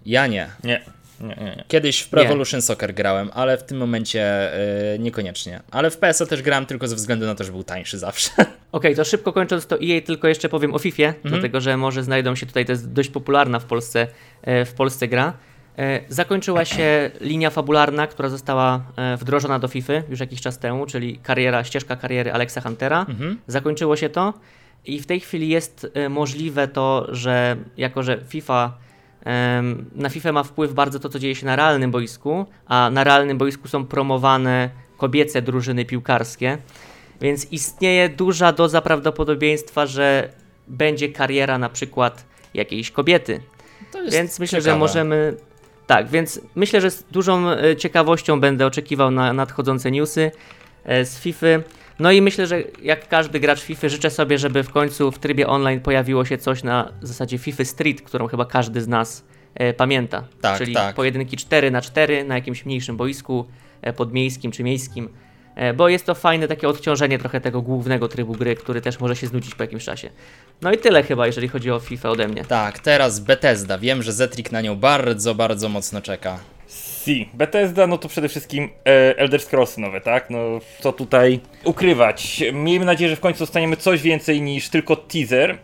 Ja 0.06 0.26
nie. 0.26 0.50
Nie. 0.64 0.82
Nie, 1.22 1.36
nie, 1.36 1.56
nie. 1.56 1.64
Kiedyś 1.68 2.00
w 2.00 2.08
Pro 2.08 2.22
Evolution 2.22 2.62
Soccer 2.62 2.94
grałem, 2.94 3.30
ale 3.34 3.58
w 3.58 3.62
tym 3.62 3.78
momencie 3.78 4.50
yy, 4.92 4.98
niekoniecznie. 4.98 5.60
Ale 5.70 5.90
w 5.90 5.98
PSO 5.98 6.26
też 6.26 6.42
grałem 6.42 6.66
tylko 6.66 6.88
ze 6.88 6.96
względu 6.96 7.26
na 7.26 7.34
to, 7.34 7.44
że 7.44 7.52
był 7.52 7.64
tańszy 7.64 7.98
zawsze. 7.98 8.30
Okej, 8.38 8.56
okay, 8.72 8.94
to 8.94 9.04
szybko 9.04 9.32
kończąc 9.32 9.66
to 9.66 9.76
EA 9.76 10.00
tylko 10.00 10.28
jeszcze 10.28 10.48
powiem 10.48 10.74
o 10.74 10.78
FIFA, 10.78 11.02
mhm. 11.02 11.20
dlatego 11.24 11.60
że 11.60 11.76
może 11.76 12.02
znajdą 12.02 12.34
się 12.34 12.46
tutaj, 12.46 12.66
to 12.66 12.72
jest 12.72 12.92
dość 12.92 13.08
popularna 13.08 13.58
w 13.58 13.64
Polsce, 13.64 14.06
yy, 14.46 14.64
w 14.64 14.72
Polsce 14.72 15.08
gra. 15.08 15.32
Yy, 15.78 15.84
zakończyła 16.08 16.64
się 16.64 17.10
linia 17.20 17.50
fabularna, 17.50 18.06
która 18.06 18.28
została 18.28 18.84
wdrożona 19.18 19.58
do 19.58 19.68
FIFA 19.68 19.92
już 20.08 20.20
jakiś 20.20 20.40
czas 20.40 20.58
temu, 20.58 20.86
czyli 20.86 21.18
kariera, 21.18 21.64
ścieżka 21.64 21.96
kariery 21.96 22.32
Alexa 22.32 22.60
Huntera. 22.60 23.06
Mhm. 23.08 23.38
Zakończyło 23.46 23.96
się 23.96 24.08
to 24.08 24.34
i 24.84 25.00
w 25.00 25.06
tej 25.06 25.20
chwili 25.20 25.48
jest 25.48 25.86
możliwe 26.10 26.68
to, 26.68 27.06
że 27.10 27.56
jako, 27.76 28.02
że 28.02 28.20
FIFA 28.28 28.78
na 29.94 30.08
FIFA 30.08 30.32
ma 30.32 30.42
wpływ 30.42 30.74
bardzo 30.74 30.98
to, 30.98 31.08
co 31.08 31.18
dzieje 31.18 31.34
się 31.34 31.46
na 31.46 31.56
realnym 31.56 31.90
boisku, 31.90 32.46
a 32.66 32.90
na 32.92 33.04
realnym 33.04 33.38
boisku 33.38 33.68
są 33.68 33.86
promowane 33.86 34.70
kobiece 34.96 35.42
drużyny 35.42 35.84
piłkarskie, 35.84 36.58
więc 37.20 37.52
istnieje 37.52 38.08
duża 38.08 38.52
doza 38.52 38.80
prawdopodobieństwa, 38.80 39.86
że 39.86 40.32
będzie 40.68 41.08
kariera 41.08 41.58
na 41.58 41.68
przykład 41.68 42.24
jakiejś 42.54 42.90
kobiety. 42.90 43.40
więc 44.12 44.38
myślę, 44.38 44.58
ciekawe. 44.58 44.74
że 44.74 44.78
możemy. 44.78 45.36
Tak, 45.86 46.08
więc 46.08 46.40
myślę, 46.54 46.80
że 46.80 46.90
z 46.90 47.02
dużą 47.02 47.50
e, 47.50 47.76
ciekawością 47.76 48.40
będę 48.40 48.66
oczekiwał 48.66 49.10
na 49.10 49.32
nadchodzące 49.32 49.90
newsy 49.90 50.30
e, 50.84 51.04
z 51.04 51.20
FIFA. 51.20 51.46
No 51.98 52.12
i 52.12 52.22
myślę, 52.22 52.46
że 52.46 52.62
jak 52.82 53.08
każdy 53.08 53.40
gracz 53.40 53.60
FIFA 53.60 53.88
życzę 53.88 54.10
sobie, 54.10 54.38
żeby 54.38 54.62
w 54.62 54.70
końcu 54.70 55.12
w 55.12 55.18
trybie 55.18 55.46
online 55.46 55.80
pojawiło 55.80 56.24
się 56.24 56.38
coś 56.38 56.62
na 56.62 56.92
zasadzie 57.02 57.38
FIFA 57.38 57.64
Street, 57.64 58.02
którą 58.02 58.26
chyba 58.26 58.44
każdy 58.44 58.82
z 58.82 58.88
nas 58.88 59.24
e, 59.54 59.72
pamięta. 59.72 60.24
Tak, 60.40 60.58
Czyli 60.58 60.74
tak. 60.74 60.94
pojedynki 60.96 61.36
4 61.36 61.70
na 61.70 61.80
4 61.80 62.24
na 62.24 62.34
jakimś 62.34 62.66
mniejszym 62.66 62.96
boisku 62.96 63.46
e, 63.82 63.92
podmiejskim 63.92 64.52
czy 64.52 64.62
miejskim. 64.62 65.08
E, 65.54 65.74
bo 65.74 65.88
jest 65.88 66.06
to 66.06 66.14
fajne 66.14 66.48
takie 66.48 66.68
odciążenie 66.68 67.18
trochę 67.18 67.40
tego 67.40 67.62
głównego 67.62 68.08
trybu 68.08 68.32
gry, 68.32 68.56
który 68.56 68.80
też 68.80 69.00
może 69.00 69.16
się 69.16 69.26
znudzić 69.26 69.54
po 69.54 69.62
jakimś 69.62 69.84
czasie. 69.84 70.10
No 70.62 70.72
i 70.72 70.78
tyle 70.78 71.02
chyba, 71.02 71.26
jeżeli 71.26 71.48
chodzi 71.48 71.70
o 71.70 71.78
FIFA 71.78 72.10
ode 72.10 72.28
mnie. 72.28 72.44
Tak, 72.44 72.78
teraz 72.78 73.20
Bethesda. 73.20 73.78
Wiem, 73.78 74.02
że 74.02 74.12
Zetrik 74.12 74.52
na 74.52 74.60
nią 74.60 74.76
bardzo, 74.76 75.34
bardzo 75.34 75.68
mocno 75.68 76.00
czeka. 76.00 76.38
Si. 77.04 77.28
Bethesda, 77.34 77.86
no 77.86 77.98
to 77.98 78.08
przede 78.08 78.28
wszystkim 78.28 78.68
e, 78.86 79.18
Elder 79.18 79.40
Scrolls 79.40 79.78
nowe, 79.78 80.00
tak? 80.00 80.30
No 80.30 80.38
co 80.80 80.92
tutaj 80.92 81.40
ukrywać. 81.64 82.44
Miejmy 82.52 82.84
nadzieję, 82.84 83.10
że 83.10 83.16
w 83.16 83.20
końcu 83.20 83.38
dostaniemy 83.38 83.76
coś 83.76 84.02
więcej 84.02 84.42
niż 84.42 84.68
tylko 84.68 84.96
teaser. 84.96 85.58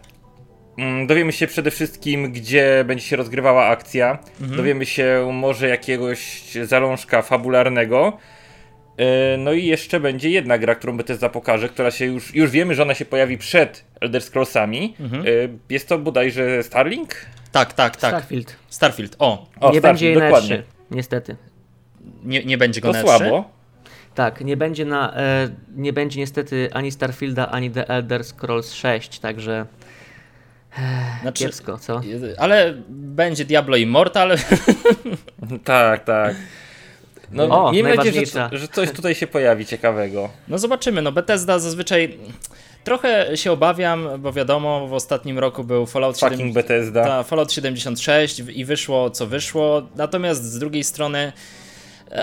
Mm, 0.78 1.06
dowiemy 1.06 1.32
się 1.32 1.46
przede 1.46 1.70
wszystkim, 1.70 2.32
gdzie 2.32 2.84
będzie 2.86 3.04
się 3.04 3.16
rozgrywała 3.16 3.66
akcja. 3.66 4.18
Mhm. 4.40 4.56
Dowiemy 4.56 4.86
się 4.86 5.30
może 5.32 5.68
jakiegoś 5.68 6.42
zalążka 6.62 7.22
fabularnego. 7.22 8.18
E, 8.96 9.36
no 9.36 9.52
i 9.52 9.66
jeszcze 9.66 10.00
będzie 10.00 10.30
jedna 10.30 10.58
gra, 10.58 10.74
którą 10.74 10.96
Bethesda 10.96 11.28
pokaże, 11.28 11.68
która 11.68 11.90
się 11.90 12.04
już, 12.04 12.34
już 12.34 12.50
wiemy, 12.50 12.74
że 12.74 12.82
ona 12.82 12.94
się 12.94 13.04
pojawi 13.04 13.38
przed 13.38 13.84
Elder 14.00 14.22
Scrollsami. 14.22 14.94
Mhm. 15.00 15.22
E, 15.22 15.26
jest 15.70 15.88
to 15.88 15.98
bodajże 15.98 16.62
Starlink? 16.62 17.14
Tak, 17.52 17.72
tak, 17.72 17.96
tak. 17.96 18.10
Starfield. 18.10 18.56
Starfield, 18.68 19.16
o. 19.18 19.46
o 19.60 19.72
nie 19.72 19.78
Starfield, 19.78 19.82
będzie 19.82 20.14
dokładnie 20.14 20.62
niestety. 20.90 21.36
Nie, 22.24 22.44
nie 22.44 22.58
będzie 22.58 22.80
go 22.80 22.88
to 22.88 22.92
na 22.92 23.02
słabo. 23.02 23.50
Tak, 24.14 24.40
nie 24.40 24.56
będzie, 24.56 24.84
na, 24.84 25.16
e, 25.16 25.48
nie 25.76 25.92
będzie 25.92 26.20
niestety 26.20 26.68
ani 26.72 26.90
Starfielda, 26.90 27.48
ani 27.48 27.70
The 27.70 27.88
Elder 27.88 28.24
Scrolls 28.24 28.72
6, 28.72 29.18
także 29.18 29.66
e, 30.78 31.20
znaczy, 31.22 31.44
kiepsko, 31.44 31.78
co? 31.78 32.00
Ale 32.38 32.74
będzie 32.88 33.44
Diablo 33.44 33.76
Immortal. 33.76 34.36
tak, 35.64 36.04
tak. 36.04 36.36
No, 37.32 37.66
o, 37.66 37.72
miejmy 37.72 37.94
nadzieję, 37.94 38.26
że, 38.26 38.48
że 38.52 38.68
coś 38.68 38.90
tutaj 38.90 39.14
się 39.14 39.26
pojawi 39.26 39.66
ciekawego. 39.66 40.30
No 40.48 40.58
zobaczymy, 40.58 41.02
no 41.02 41.12
Bethesda 41.12 41.58
zazwyczaj 41.58 42.18
Trochę 42.88 43.36
się 43.36 43.52
obawiam, 43.52 44.08
bo 44.18 44.32
wiadomo, 44.32 44.86
w 44.86 44.92
ostatnim 44.92 45.38
roku 45.38 45.64
był 45.64 45.86
Fallout, 45.86 46.18
7, 46.18 46.52
ta, 46.94 47.22
Fallout 47.22 47.52
76 47.52 48.38
i 48.38 48.64
wyszło 48.64 49.10
co 49.10 49.26
wyszło. 49.26 49.82
Natomiast 49.96 50.44
z 50.44 50.58
drugiej 50.58 50.84
strony 50.84 51.32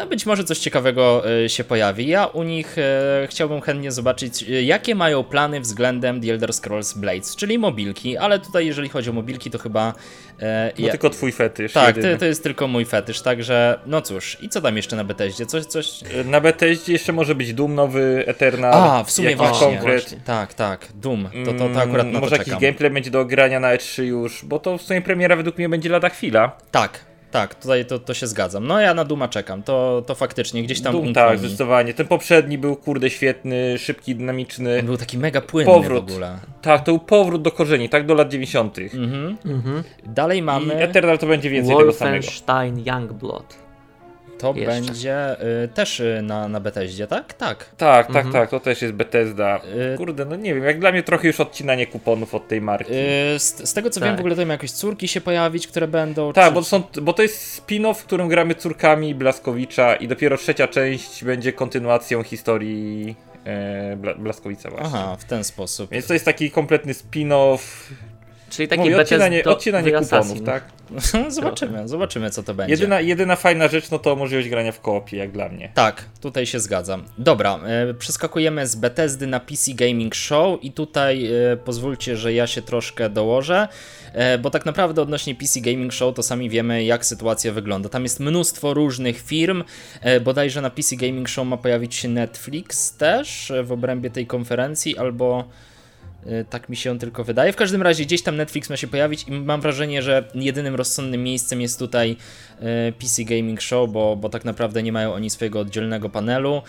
być 0.10 0.25
może 0.25 0.44
coś 0.44 0.60
ciekawego 0.60 1.24
e, 1.44 1.50
się 1.50 1.63
pojawi. 1.63 2.08
Ja 2.08 2.25
u 2.25 2.44
nich 2.44 2.77
e, 2.77 3.27
chciałbym 3.30 3.62
chętnie 3.62 3.92
zobaczyć, 3.92 4.42
jakie 4.42 4.96
mają 4.96 5.24
plany 5.24 5.62
względem 5.62 6.22
The 6.22 6.32
Elder 6.32 6.54
Scrolls 6.54 6.94
Blades, 6.94 7.36
czyli 7.36 7.60
mobilki, 7.60 8.18
ale 8.18 8.39
tutaj 8.39 8.65
jeżeli 8.65 8.89
chodzi 8.89 9.10
o 9.10 9.13
mobilki, 9.13 9.51
to 9.51 9.58
chyba... 9.58 9.94
No 10.42 10.86
ja... 10.86 10.92
tylko 10.92 11.10
twój 11.10 11.32
fetysz. 11.32 11.74
Tak, 11.74 11.96
to, 11.96 12.18
to, 12.20 12.25
jest 12.25 12.44
tylko 12.44 12.68
mój 12.68 12.86
fetysz, 12.86 13.22
także 13.22 13.80
no 13.86 14.01
cóż. 14.01 14.38
I 14.42 14.50
co 14.50 14.62
tam 14.62 14.77
jeszcze 14.77 14.96
na 14.96 15.04
Bethesdzie? 15.04 15.46
Coś, 15.46 15.65
coś... 15.65 16.00
Na 16.25 16.42
Bethesdzie 16.42 16.94
jeszcze 16.94 17.13
może 17.13 17.36
być 17.36 17.54
Doom 17.54 17.75
nowy, 17.75 18.24
Eternal. 18.27 18.74
A, 18.74 19.04
w 19.04 19.12
sumie 19.12 19.36
właśnie, 19.36 19.68
konkret. 19.68 20.01
właśnie. 20.01 20.18
Tak, 20.25 20.54
tak, 20.54 20.88
Doom. 20.96 21.30
To, 21.46 21.54
to, 21.54 21.70
to 21.70 21.82
akurat 21.82 22.08
na 22.08 22.20
Może 22.20 22.38
jakiś 22.38 22.54
gameplay 22.54 22.89
będzie 22.89 23.12
do 23.12 23.25
grania 23.25 23.60
na 23.60 23.75
E3 23.75 24.04
już, 24.04 24.46
bo 24.46 24.60
to 24.60 24.77
w 24.77 24.82
sumie 24.82 25.01
premiera 25.01 25.36
według 25.36 25.58
mnie 25.58 25.70
będzie 25.70 25.89
lada 25.89 26.10
chwila. 26.10 26.58
Tak, 26.72 27.14
tak, 27.36 27.56
tutaj 27.56 27.86
to, 27.86 28.00
to 28.00 28.13
się 28.13 28.27
zgadzam. 28.27 28.68
No 28.68 28.80
ja 28.80 28.94
na 28.94 29.06
Duma 29.06 29.27
czekam, 29.27 29.63
to, 29.63 30.04
to 30.08 30.15
faktycznie 30.15 30.63
gdzieś 30.63 30.82
tam 30.82 30.94
Doom, 30.94 31.13
tak, 31.13 31.39
zdecydowanie. 31.39 31.94
Ten 31.94 32.08
poprzedni 32.08 32.58
był 32.58 32.75
kurde 32.75 33.10
świetny, 33.10 33.77
szybki, 33.77 34.15
dynamiczny. 34.15 34.80
On 34.80 34.86
był 34.86 34.98
taki 34.98 35.18
mega 35.18 35.42
płynny 35.42 35.74
powrót. 35.74 36.10
w 36.10 36.12
ogóle. 36.12 36.39
Tak, 36.62 36.84
to 36.84 36.92
był 36.92 37.00
powrót 37.00 37.42
do 37.42 37.51
korzeni, 37.51 37.89
tak 37.89 38.06
do 38.06 38.13
lat 38.13 38.30
90. 38.30 38.77
Mhm. 38.77 39.38
Mhm. 39.46 39.84
Dalej 40.06 40.42
mamy... 40.42 40.74
I 40.74 40.77
Eternal 40.77 41.18
to 41.18 41.27
będzie 41.27 41.50
więcej 41.50 41.77
tego 41.77 41.94
samego. 41.94 42.15
Wolfenstein 42.15 42.84
Youngblood. 42.86 43.64
To 44.38 44.54
Jeszcze. 44.56 44.72
będzie 44.72 45.36
y, 45.63 45.68
też 45.68 46.00
y, 46.00 46.20
na, 46.24 46.48
na 46.48 46.60
Bethesdzie, 46.60 47.08
tak? 47.08 47.34
Tak. 47.34 47.65
Tak, 47.77 48.08
tak, 48.08 48.25
mhm. 48.25 48.34
tak, 48.34 48.50
to 48.50 48.60
też 48.60 48.82
jest 48.82 48.94
Bethesda. 48.94 49.62
Y, 49.94 49.98
Kurde, 49.98 50.25
no 50.25 50.36
nie 50.36 50.56
wiem, 50.56 50.63
jak 50.63 50.80
dla 50.80 50.92
mnie 50.92 51.04
trochę 51.04 51.27
już 51.27 51.39
odcinanie 51.39 51.88
kuponów 51.88 52.36
od 52.36 52.48
tej 52.48 52.62
marki. 52.62 52.92
Y, 52.92 53.39
z, 53.39 53.70
z, 53.70 53.74
tego 53.74 53.89
co 53.89 54.00
tak. 54.00 54.10
wiem, 54.10 54.18
w 54.18 54.20
ogóle 54.20 54.36
to 54.36 54.46
jakieś 54.46 54.72
córki 54.72 55.08
się 55.08 55.22
pojawić, 55.22 55.68
które 55.68 55.88
będą. 55.88 56.34
Tak, 56.34 56.48
czy... 56.48 56.54
bo, 56.54 56.63
są, 56.63 56.84
bo 57.01 57.13
to 57.13 57.22
jest 57.22 57.62
spin-off, 57.62 57.94
w 57.94 58.04
którym 58.04 58.27
gramy 58.27 58.56
córkami 58.56 59.15
Blaskowicza 59.15 59.96
i 59.96 60.08
dopiero 60.08 60.38
trzecia 60.38 60.68
część 60.68 61.24
będzie 61.24 61.54
kontynuacją 61.54 62.24
historii 62.24 63.15
e, 63.46 63.98
Blaskowica 64.18 64.70
właśnie. 64.70 64.88
Aha, 64.88 65.18
w 65.20 65.25
ten 65.25 65.44
sposób. 65.44 65.92
Więc 65.92 66.08
to 66.08 66.13
jest 66.13 66.25
taki 66.25 66.51
kompletny 66.51 66.94
spin-off 66.94 67.60
Czyli 68.50 68.68
taki 68.68 68.82
Mówię, 68.82 69.02
odcinanie, 69.02 69.44
odcinanie 69.44 69.92
kuponów, 69.92 70.42
tak? 70.44 70.64
zobaczymy, 71.28 71.88
zobaczymy 71.88 72.30
co 72.30 72.44
to 72.44 72.54
będzie. 72.54 72.74
Jedyna, 72.74 73.02
jedyna 73.02 73.36
fajna 73.36 73.68
rzecz 73.68 73.92
no 73.92 74.00
to 74.00 74.16
możliwość 74.16 74.50
grania 74.50 74.72
w 74.72 74.82
koopie, 74.82 75.18
jak 75.18 75.32
dla 75.32 75.50
mnie. 75.50 75.72
Tak, 75.74 76.06
tutaj 76.22 76.46
się 76.46 76.60
zgadzam. 76.60 77.04
Dobra, 77.18 77.60
e, 77.66 77.94
przeskakujemy 77.94 78.68
z 78.68 78.75
Bethesdy 78.75 79.28
na 79.28 79.40
PC 79.40 79.72
Gaming 79.74 80.16
Show 80.16 80.64
i 80.64 80.72
tutaj 80.72 81.25
e, 81.25 81.58
pozwólcie, 81.58 82.18
że 82.18 82.34
ja 82.34 82.48
się 82.48 82.62
troszkę 82.62 83.10
dołożę, 83.10 83.68
e, 84.14 84.38
bo 84.38 84.50
tak 84.50 84.66
naprawdę 84.66 85.02
odnośnie 85.02 85.36
PC 85.36 85.62
Gaming 85.62 85.94
Show 85.94 86.16
to 86.16 86.24
sami 86.24 86.50
wiemy 86.50 86.84
jak 86.84 87.06
sytuacja 87.06 87.52
wygląda. 87.52 87.90
Tam 87.90 88.04
jest 88.04 88.20
mnóstwo 88.20 88.74
różnych 88.74 89.22
firm, 89.22 89.64
e, 90.02 90.20
bodajże 90.20 90.62
na 90.62 90.70
PC 90.70 90.96
Gaming 90.96 91.30
Show 91.30 91.48
ma 91.48 91.58
pojawić 91.58 91.96
się 91.96 92.08
Netflix 92.08 92.98
też 92.98 93.52
e, 93.52 93.64
w 93.64 93.72
obrębie 93.72 94.10
tej 94.10 94.28
konferencji, 94.28 94.98
albo 94.98 95.44
tak 96.50 96.70
mi 96.70 96.75
się 96.75 97.00
tylko 97.00 97.24
wydaje. 97.24 97.53
W 97.53 97.55
każdym 97.55 97.82
razie 97.82 98.05
gdzieś 98.05 98.22
tam 98.22 98.36
Netflix 98.36 98.70
ma 98.70 98.77
się 98.77 98.88
pojawić 98.88 99.24
i 99.27 99.32
mam 99.32 99.62
wrażenie, 99.62 100.01
że 100.01 100.24
jedynym 100.36 100.75
rozsądnym 100.75 101.24
miejscem 101.24 101.62
jest 101.62 101.79
tutaj 101.79 102.17
y, 102.89 102.94
PC 103.00 103.24
Gaming 103.24 103.62
Show, 103.62 103.91
bo, 103.91 104.15
bo 104.15 104.29
tak 104.29 104.46
naprawdę 104.46 104.84
nie 104.84 104.91
mają 104.91 105.13
oni 105.13 105.29
swojego 105.29 105.60
oddzielnego 105.60 106.10
panelu. 106.10 106.62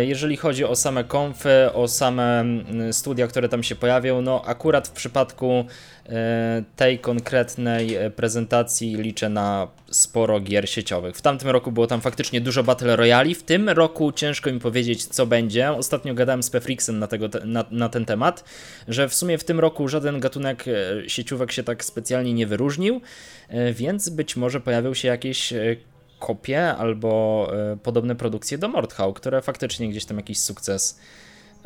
Y, 0.00 0.06
jeżeli 0.06 0.36
chodzi 0.36 0.64
o 0.64 0.76
same 0.76 1.04
konfy, 1.04 1.72
o 1.74 1.88
same 1.88 2.44
studia, 2.92 3.26
które 3.26 3.48
tam 3.48 3.62
się 3.62 3.74
pojawią, 3.76 4.22
no 4.22 4.42
akurat 4.44 4.88
w 4.88 4.92
przypadku 4.92 5.64
E, 6.08 6.62
tej 6.76 6.98
konkretnej 6.98 7.94
e, 7.94 8.10
prezentacji 8.10 8.96
liczę 8.96 9.28
na 9.28 9.68
sporo 9.90 10.40
gier 10.40 10.68
sieciowych. 10.70 11.16
W 11.16 11.22
tamtym 11.22 11.50
roku 11.50 11.72
było 11.72 11.86
tam 11.86 12.00
faktycznie 12.00 12.40
dużo 12.40 12.62
Battle 12.62 12.96
Royale. 12.96 13.34
W 13.34 13.42
tym 13.42 13.68
roku 13.68 14.12
ciężko 14.12 14.52
mi 14.52 14.60
powiedzieć, 14.60 15.04
co 15.04 15.26
będzie. 15.26 15.70
Ostatnio 15.70 16.14
gadałem 16.14 16.42
z 16.42 16.50
Pefrixem 16.50 16.98
na, 16.98 17.06
tego, 17.06 17.28
na, 17.44 17.64
na 17.70 17.88
ten 17.88 18.04
temat, 18.04 18.44
że 18.88 19.08
w 19.08 19.14
sumie 19.14 19.38
w 19.38 19.44
tym 19.44 19.60
roku 19.60 19.88
żaden 19.88 20.20
gatunek 20.20 20.64
e, 20.68 21.08
sieciówek 21.08 21.52
się 21.52 21.62
tak 21.62 21.84
specjalnie 21.84 22.34
nie 22.34 22.46
wyróżnił, 22.46 23.00
więc 23.72 24.08
być 24.08 24.36
może 24.36 24.60
pojawią 24.60 24.94
się 24.94 25.08
jakieś 25.08 25.52
kopie 26.18 26.66
albo 26.74 27.52
podobne 27.82 28.14
produkcje 28.14 28.58
do 28.58 28.68
Mordhau, 28.68 29.12
które 29.12 29.42
faktycznie 29.42 29.88
gdzieś 29.88 30.04
tam 30.04 30.16
jakiś 30.16 30.38
sukces 30.38 31.00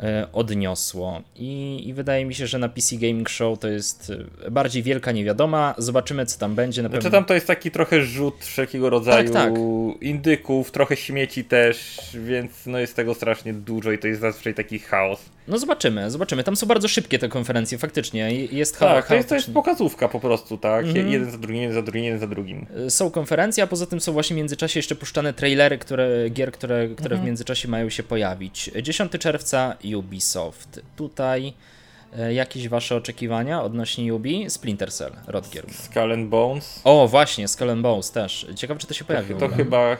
E, 0.03 0.27
odniosło. 0.33 1.21
I, 1.35 1.81
I, 1.87 1.93
wydaje 1.93 2.25
mi 2.25 2.35
się, 2.35 2.47
że 2.47 2.57
na 2.57 2.69
PC 2.69 2.95
Gaming 2.95 3.29
Show 3.29 3.59
to 3.59 3.67
jest 3.67 4.11
e, 4.45 4.51
bardziej 4.51 4.83
wielka 4.83 5.11
niewiadoma. 5.11 5.75
Zobaczymy, 5.77 6.25
co 6.25 6.39
tam 6.39 6.55
będzie. 6.55 6.83
Na 6.83 6.89
znaczy 6.89 7.03
pewno... 7.03 7.17
tam 7.17 7.25
to 7.25 7.33
jest 7.33 7.47
taki 7.47 7.71
trochę 7.71 8.01
rzut 8.01 8.35
wszelkiego 8.39 8.89
rodzaju 8.89 9.29
tak, 9.29 9.33
tak. 9.33 9.53
indyków, 10.01 10.71
trochę 10.71 10.95
śmieci 10.95 11.43
też, 11.43 11.99
więc 12.13 12.65
no 12.65 12.79
jest 12.79 12.95
tego 12.95 13.13
strasznie 13.13 13.53
dużo 13.53 13.91
i 13.91 13.97
to 13.97 14.07
jest 14.07 14.21
zazwyczaj 14.21 14.53
taki 14.53 14.79
chaos. 14.79 15.19
No 15.47 15.57
zobaczymy, 15.57 16.11
zobaczymy. 16.11 16.43
Tam 16.43 16.55
są 16.55 16.67
bardzo 16.67 16.87
szybkie 16.87 17.19
te 17.19 17.29
konferencje, 17.29 17.77
faktycznie. 17.77 18.31
Jest 18.33 18.79
tak, 18.79 19.07
to 19.07 19.15
jest, 19.15 19.29
to 19.29 19.35
jest 19.35 19.53
pokazówka 19.53 20.09
po 20.09 20.19
prostu, 20.19 20.57
tak? 20.57 20.85
Mhm. 20.85 21.09
Jeden 21.09 21.31
za 21.31 21.37
drugim, 21.37 21.61
jeden 21.61 21.75
za 21.75 21.81
drugim, 21.81 22.03
jeden 22.03 22.19
za 22.19 22.27
drugim. 22.27 22.65
E, 22.85 22.89
są 22.89 23.11
konferencje, 23.11 23.63
a 23.63 23.67
poza 23.67 23.85
tym 23.85 24.01
są 24.01 24.11
właśnie 24.13 24.33
w 24.33 24.37
międzyczasie 24.37 24.79
jeszcze 24.79 24.95
puszczane 24.95 25.33
trailery 25.33 25.77
które, 25.77 26.29
gier, 26.29 26.51
które, 26.51 26.87
które 26.87 27.13
mhm. 27.13 27.21
w 27.21 27.25
międzyczasie 27.25 27.67
mają 27.67 27.89
się 27.89 28.03
pojawić. 28.03 28.71
10 28.81 29.11
czerwca 29.11 29.75
Ubisoft. 29.95 30.81
Tutaj 30.95 31.53
jakieś 32.31 32.69
wasze 32.69 32.95
oczekiwania 32.95 33.63
odnośnie 33.63 34.13
Ubi? 34.13 34.49
Splinter 34.49 34.91
Cell, 34.91 35.11
Rodgier. 35.27 35.65
Skull 35.73 36.11
and 36.11 36.29
Bones. 36.29 36.81
O, 36.83 37.07
właśnie, 37.07 37.47
Skull 37.47 37.69
and 37.69 37.81
Bones 37.81 38.11
też. 38.11 38.47
Ciekawe, 38.55 38.79
czy 38.79 38.87
to 38.87 38.93
się 38.93 39.05
pojawi. 39.05 39.33
To, 39.33 39.39
to 39.39 39.55
chyba 39.55 39.97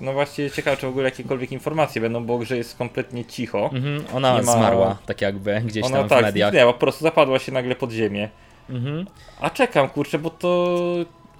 no 0.00 0.12
właśnie 0.12 0.50
ciekawe, 0.50 0.76
czy 0.76 0.86
w 0.86 0.88
ogóle 0.88 1.04
jakiekolwiek 1.04 1.52
informacje 1.52 2.00
będą, 2.00 2.24
bo 2.24 2.38
grze 2.38 2.56
jest 2.56 2.76
kompletnie 2.76 3.24
cicho. 3.24 3.70
Mhm, 3.72 4.04
ona 4.14 4.34
ma... 4.34 4.42
zmarła, 4.42 4.98
tak 5.06 5.20
jakby, 5.20 5.60
gdzieś 5.60 5.84
ona, 5.84 5.98
tam 5.98 6.06
w 6.06 6.10
tak, 6.10 6.22
mediach. 6.22 6.54
Nie, 6.54 6.64
po 6.64 6.74
prostu 6.74 7.04
zapadła 7.04 7.38
się 7.38 7.52
nagle 7.52 7.74
pod 7.74 7.90
ziemię. 7.90 8.28
Mhm. 8.70 9.06
A 9.40 9.50
czekam, 9.50 9.88
kurczę, 9.88 10.18
bo 10.18 10.30
to 10.30 10.78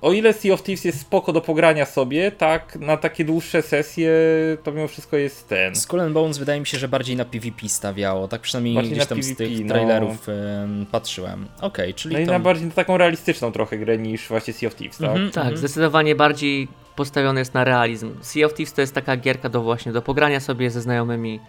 o 0.02 0.12
ile 0.12 0.32
Sea 0.32 0.54
of 0.54 0.62
Thieves 0.62 0.84
jest 0.84 1.00
spoko 1.00 1.32
do 1.32 1.40
pogrania 1.40 1.86
sobie, 1.86 2.32
tak 2.32 2.76
na 2.76 2.96
takie 2.96 3.24
dłuższe 3.24 3.62
sesje 3.62 4.10
to 4.62 4.72
mimo 4.72 4.88
wszystko 4.88 5.16
jest 5.16 5.48
ten. 5.48 5.76
Skull 5.76 6.00
and 6.00 6.12
Bones 6.12 6.38
wydaje 6.38 6.60
mi 6.60 6.66
się, 6.66 6.78
że 6.78 6.88
bardziej 6.88 7.16
na 7.16 7.24
PvP 7.24 7.68
stawiało, 7.68 8.28
tak 8.28 8.40
przynajmniej 8.40 8.74
bardziej 8.74 8.92
gdzieś 8.92 9.06
tam 9.06 9.18
PvP, 9.18 9.34
z 9.34 9.36
tych 9.36 9.60
no. 9.60 9.68
trailerów 9.68 10.26
patrzyłem. 10.90 11.46
Okej, 11.56 11.68
okay, 11.68 11.94
czyli 11.94 12.14
No 12.14 12.20
i 12.20 12.26
to... 12.26 12.32
na 12.32 12.38
bardziej 12.38 12.66
na 12.66 12.72
taką 12.72 12.96
realistyczną 12.96 13.52
trochę 13.52 13.78
grę 13.78 13.98
niż 13.98 14.28
właśnie 14.28 14.52
Sea 14.52 14.68
of 14.68 14.74
Thieves, 14.74 14.98
tak? 14.98 15.10
Mm 15.10 15.28
-hmm, 15.28 15.32
tak, 15.32 15.44
mm 15.44 15.54
-hmm. 15.54 15.58
zdecydowanie 15.58 16.14
bardziej 16.14 16.68
postawiony 16.96 17.40
jest 17.40 17.54
na 17.54 17.64
realizm. 17.64 18.10
Sea 18.20 18.46
of 18.46 18.54
Thieves 18.54 18.72
to 18.72 18.80
jest 18.80 18.94
taka 18.94 19.16
gierka 19.16 19.48
do 19.48 19.62
właśnie 19.62 19.92
do 19.92 20.02
pogrania 20.02 20.40
sobie 20.40 20.70
ze 20.70 20.80
znajomymi 20.80 21.40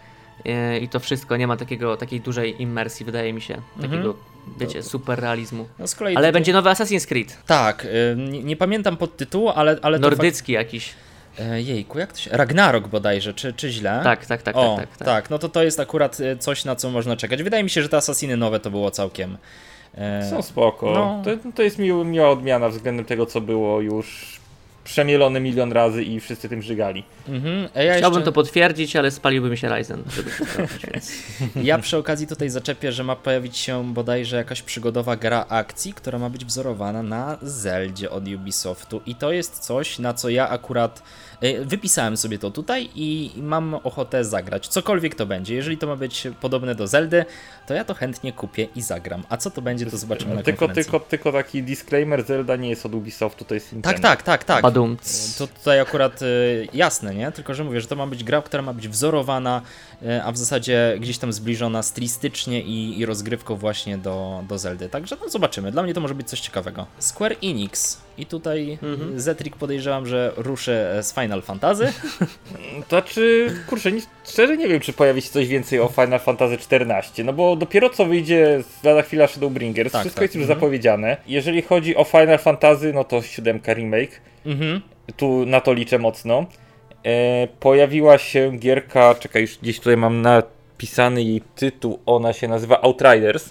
e, 0.44 0.78
i 0.78 0.88
to 0.88 1.00
wszystko, 1.00 1.36
nie 1.36 1.46
ma 1.46 1.56
takiego, 1.56 1.96
takiej 1.96 2.20
dużej 2.20 2.62
immersji, 2.62 3.06
wydaje 3.06 3.32
mi 3.32 3.40
się, 3.40 3.62
mhm. 3.82 4.14
Wiecie, 4.58 4.82
super 4.82 5.20
realizmu. 5.20 5.68
No 5.78 5.84
ale 6.00 6.14
tutaj... 6.14 6.32
będzie 6.32 6.52
nowy 6.52 6.70
Assassin's 6.70 7.06
Creed. 7.06 7.36
Tak, 7.46 7.84
y, 7.84 8.16
nie, 8.16 8.42
nie 8.42 8.56
pamiętam 8.56 8.96
podtytułu, 8.96 9.48
ale... 9.48 9.78
ale 9.82 9.98
Nordycki 9.98 10.52
jakiś. 10.52 10.94
E, 11.38 11.62
jejku, 11.62 11.98
jak 11.98 12.12
to 12.12 12.18
się... 12.18 12.30
Ragnarok 12.30 12.88
bodajże, 12.88 13.34
czy, 13.34 13.52
czy 13.52 13.70
źle? 13.70 14.00
Tak, 14.04 14.26
tak, 14.26 14.42
tak, 14.42 14.56
o, 14.56 14.76
tak, 14.76 14.88
tak, 14.88 14.98
tak. 14.98 15.06
Tak, 15.06 15.30
no 15.30 15.38
to 15.38 15.48
to 15.48 15.62
jest 15.62 15.80
akurat 15.80 16.20
y, 16.20 16.36
coś, 16.36 16.64
na 16.64 16.76
co 16.76 16.90
można 16.90 17.16
czekać. 17.16 17.42
Wydaje 17.42 17.64
mi 17.64 17.70
się, 17.70 17.82
że 17.82 17.88
te 17.88 17.96
Assassiny 17.96 18.36
nowe 18.36 18.60
to 18.60 18.70
było 18.70 18.90
całkiem... 18.90 19.38
E... 19.94 20.30
Są 20.30 20.42
spoko. 20.42 20.92
No. 20.92 21.22
To, 21.24 21.52
to 21.54 21.62
jest 21.62 21.78
miła 21.78 22.30
odmiana 22.30 22.68
względem 22.68 23.04
tego, 23.04 23.26
co 23.26 23.40
było 23.40 23.80
już 23.80 24.40
przemielone 24.84 25.40
milion 25.40 25.72
razy 25.72 26.04
i 26.04 26.20
wszyscy 26.20 26.48
tym 26.48 26.62
żygali. 26.62 27.04
Mhm. 27.28 27.62
Ja 27.62 27.96
Chciałbym 27.96 28.18
jeszcze... 28.18 28.24
to 28.24 28.32
potwierdzić, 28.32 28.96
ale 28.96 29.10
spaliłby 29.10 29.50
mi 29.50 29.56
się 29.56 29.68
Ryzen, 29.68 30.02
żeby 30.16 30.30
to 30.30 30.44
sprawdzić, 30.44 30.86
więc... 30.92 31.12
Ja 31.68 31.78
przy 31.78 31.96
okazji 31.96 32.26
tutaj 32.26 32.50
zaczepię, 32.50 32.92
że 32.92 33.04
ma 33.04 33.16
pojawić 33.16 33.56
się 33.56 33.94
bodajże 33.94 34.36
jakaś 34.36 34.62
przygodowa 34.62 35.16
gra 35.16 35.46
akcji, 35.48 35.92
która 35.92 36.18
ma 36.18 36.30
być 36.30 36.44
wzorowana 36.44 37.02
na 37.02 37.38
Zeldzie 37.42 38.10
od 38.10 38.28
Ubisoftu 38.28 39.00
i 39.06 39.14
to 39.14 39.32
jest 39.32 39.58
coś, 39.58 39.98
na 39.98 40.14
co 40.14 40.28
ja 40.28 40.48
akurat 40.48 41.02
wypisałem 41.62 42.16
sobie 42.16 42.38
to 42.38 42.50
tutaj 42.50 42.88
i 42.94 43.30
mam 43.36 43.74
ochotę 43.74 44.24
zagrać. 44.24 44.68
Cokolwiek 44.68 45.14
to 45.14 45.26
będzie. 45.26 45.54
Jeżeli 45.54 45.78
to 45.78 45.86
ma 45.86 45.96
być 45.96 46.28
podobne 46.40 46.74
do 46.74 46.86
Zeldy, 46.86 47.24
to 47.66 47.74
ja 47.74 47.84
to 47.84 47.94
chętnie 47.94 48.32
kupię 48.32 48.68
i 48.76 48.82
zagram. 48.82 49.22
A 49.28 49.36
co 49.36 49.50
to 49.50 49.62
będzie, 49.62 49.86
to 49.86 49.96
zobaczymy 49.96 50.34
na 50.34 50.42
tylko, 50.42 50.68
tylko, 50.68 51.00
tylko 51.00 51.32
taki 51.32 51.62
disclaimer, 51.62 52.26
Zelda 52.26 52.56
nie 52.56 52.68
jest 52.68 52.86
od 52.86 52.94
Ubisoftu, 52.94 53.44
to 53.44 53.54
jest 53.54 53.72
Nintendo. 53.72 54.02
Tak, 54.02 54.02
tak, 54.02 54.22
tak, 54.22 54.44
tak. 54.44 54.62
Badum. 54.62 54.96
To 55.38 55.46
tutaj 55.46 55.80
akurat 55.80 56.22
y, 56.22 56.68
jasne, 56.72 57.14
nie? 57.14 57.32
Tylko, 57.32 57.54
że 57.54 57.64
mówię, 57.64 57.80
że 57.80 57.86
to 57.86 57.96
ma 57.96 58.06
być 58.06 58.24
gra, 58.24 58.42
która 58.42 58.62
ma 58.62 58.72
być 58.72 58.88
wzorowana, 58.88 59.62
y, 60.02 60.22
a 60.22 60.32
w 60.32 60.36
zasadzie 60.36 60.96
gdzieś 61.00 61.18
tam 61.18 61.32
zbliżona 61.32 61.82
stylistycznie 61.82 62.62
i, 62.62 62.98
i 62.98 63.06
rozgrywką 63.06 63.56
właśnie 63.56 63.98
do, 63.98 64.44
do 64.48 64.58
Zeldy. 64.58 64.88
Także 64.88 65.16
no 65.20 65.28
zobaczymy. 65.28 65.72
Dla 65.72 65.82
mnie 65.82 65.94
to 65.94 66.00
może 66.00 66.14
być 66.14 66.28
coś 66.28 66.40
ciekawego. 66.40 66.86
Square 66.98 67.36
Enix 67.42 68.03
i 68.18 68.26
tutaj 68.26 68.78
mhm. 68.82 69.20
Zetrik 69.20 69.56
podejrzewam, 69.56 70.06
że 70.06 70.32
ruszy 70.36 70.86
z 71.02 71.14
Final 71.14 71.42
Fantasy. 71.42 71.92
To 72.88 73.02
czy, 73.02 73.54
kurczę, 73.66 73.92
nie, 73.92 74.00
szczerze 74.28 74.56
nie 74.56 74.68
wiem, 74.68 74.80
czy 74.80 74.92
pojawi 74.92 75.22
się 75.22 75.30
coś 75.30 75.48
więcej 75.48 75.80
o 75.80 75.88
Final 75.88 76.20
Fantasy 76.20 76.58
XIV, 76.70 77.24
no 77.24 77.32
bo 77.32 77.56
dopiero 77.56 77.90
co 77.90 78.06
wyjdzie 78.06 78.62
lada 78.84 79.02
chwila 79.02 79.26
Shadowbringers, 79.26 79.92
tak, 79.92 80.00
wszystko 80.00 80.18
tak. 80.18 80.22
jest 80.22 80.34
już 80.34 80.42
mhm. 80.42 80.58
zapowiedziane. 80.58 81.16
Jeżeli 81.26 81.62
chodzi 81.62 81.96
o 81.96 82.04
Final 82.04 82.38
Fantasy, 82.38 82.92
no 82.92 83.04
to 83.04 83.22
7 83.22 83.60
remake, 83.66 84.20
mhm. 84.46 84.80
tu 85.16 85.46
na 85.46 85.60
to 85.60 85.72
liczę 85.72 85.98
mocno. 85.98 86.46
E, 87.04 87.48
pojawiła 87.60 88.18
się 88.18 88.58
gierka, 88.58 89.14
czekaj, 89.14 89.42
już 89.42 89.58
gdzieś 89.58 89.78
tutaj 89.78 89.96
mam 89.96 90.22
napisany 90.22 91.22
jej 91.22 91.42
tytuł, 91.54 91.98
ona 92.06 92.32
się 92.32 92.48
nazywa 92.48 92.80
Outriders, 92.82 93.50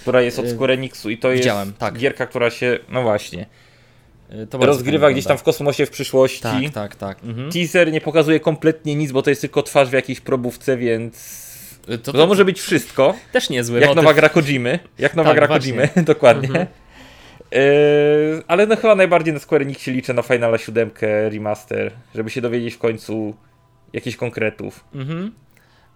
która 0.00 0.20
jest 0.20 0.38
od 0.38 0.44
e, 0.44 0.50
Square 0.50 0.70
Enixu 0.70 1.10
i 1.10 1.18
to 1.18 1.30
Widziałem, 1.30 1.68
jest 1.68 1.78
tak. 1.78 1.98
gierka, 1.98 2.26
która 2.26 2.50
się, 2.50 2.78
no 2.88 3.02
właśnie, 3.02 3.46
to 4.50 4.58
rozgrywa 4.58 5.10
gdzieś 5.10 5.24
tam 5.24 5.38
w 5.38 5.42
kosmosie 5.42 5.86
w 5.86 5.90
przyszłości. 5.90 6.42
Tak, 6.42 6.70
tak, 6.74 6.96
tak. 6.96 7.24
Mhm. 7.24 7.52
Teaser 7.52 7.92
nie 7.92 8.00
pokazuje 8.00 8.40
kompletnie 8.40 8.94
nic, 8.94 9.12
bo 9.12 9.22
to 9.22 9.30
jest 9.30 9.40
tylko 9.40 9.62
twarz 9.62 9.88
w 9.88 9.92
jakiejś 9.92 10.20
probówce, 10.20 10.76
więc 10.76 11.14
y, 11.88 11.98
to, 11.98 12.12
to, 12.12 12.18
to 12.18 12.26
może 12.26 12.44
być 12.44 12.60
wszystko. 12.60 13.14
Też 13.32 13.50
niezły 13.50 13.80
Jak 13.80 13.88
motyw. 13.88 14.04
nowa 14.04 14.14
gra 14.14 14.28
Kojimy. 14.28 14.78
Jak 14.98 15.16
nowa 15.16 15.30
tak, 15.30 15.38
gra 15.38 15.48
Kojimy, 15.48 15.88
dokładnie. 16.06 16.48
Mhm. 16.48 16.66
Yy, 17.52 18.42
ale 18.48 18.66
no 18.66 18.76
chyba 18.76 18.94
najbardziej 18.94 19.34
na 19.34 19.40
Square 19.40 19.62
Enix 19.62 19.82
się 19.82 19.92
liczę 19.92 20.14
na 20.14 20.22
Finala 20.22 20.58
7 20.58 20.90
remaster, 21.30 21.92
żeby 22.14 22.30
się 22.30 22.40
dowiedzieć 22.40 22.74
w 22.74 22.78
końcu 22.78 23.34
jakichś 23.92 24.16
konkretów. 24.16 24.84
Mhm. 24.94 25.32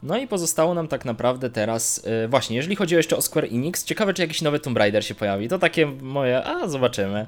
No 0.03 0.18
i 0.18 0.27
pozostało 0.27 0.75
nam 0.75 0.88
tak 0.88 1.05
naprawdę 1.05 1.51
teraz, 1.51 2.03
yy, 2.23 2.29
właśnie, 2.29 2.57
jeżeli 2.57 2.77
chodzi 2.77 2.95
jeszcze 2.95 3.16
o 3.16 3.23
Square 3.23 3.45
Enix, 3.45 3.85
ciekawe 3.85 4.14
czy 4.14 4.23
jakiś 4.23 4.42
nowy 4.42 4.61
Tomb 4.61 4.79
Raider 4.79 5.05
się 5.05 5.14
pojawi. 5.14 5.49
To 5.49 5.59
takie 5.59 5.87
moje, 5.87 6.45
a 6.45 6.68
zobaczymy. 6.68 7.27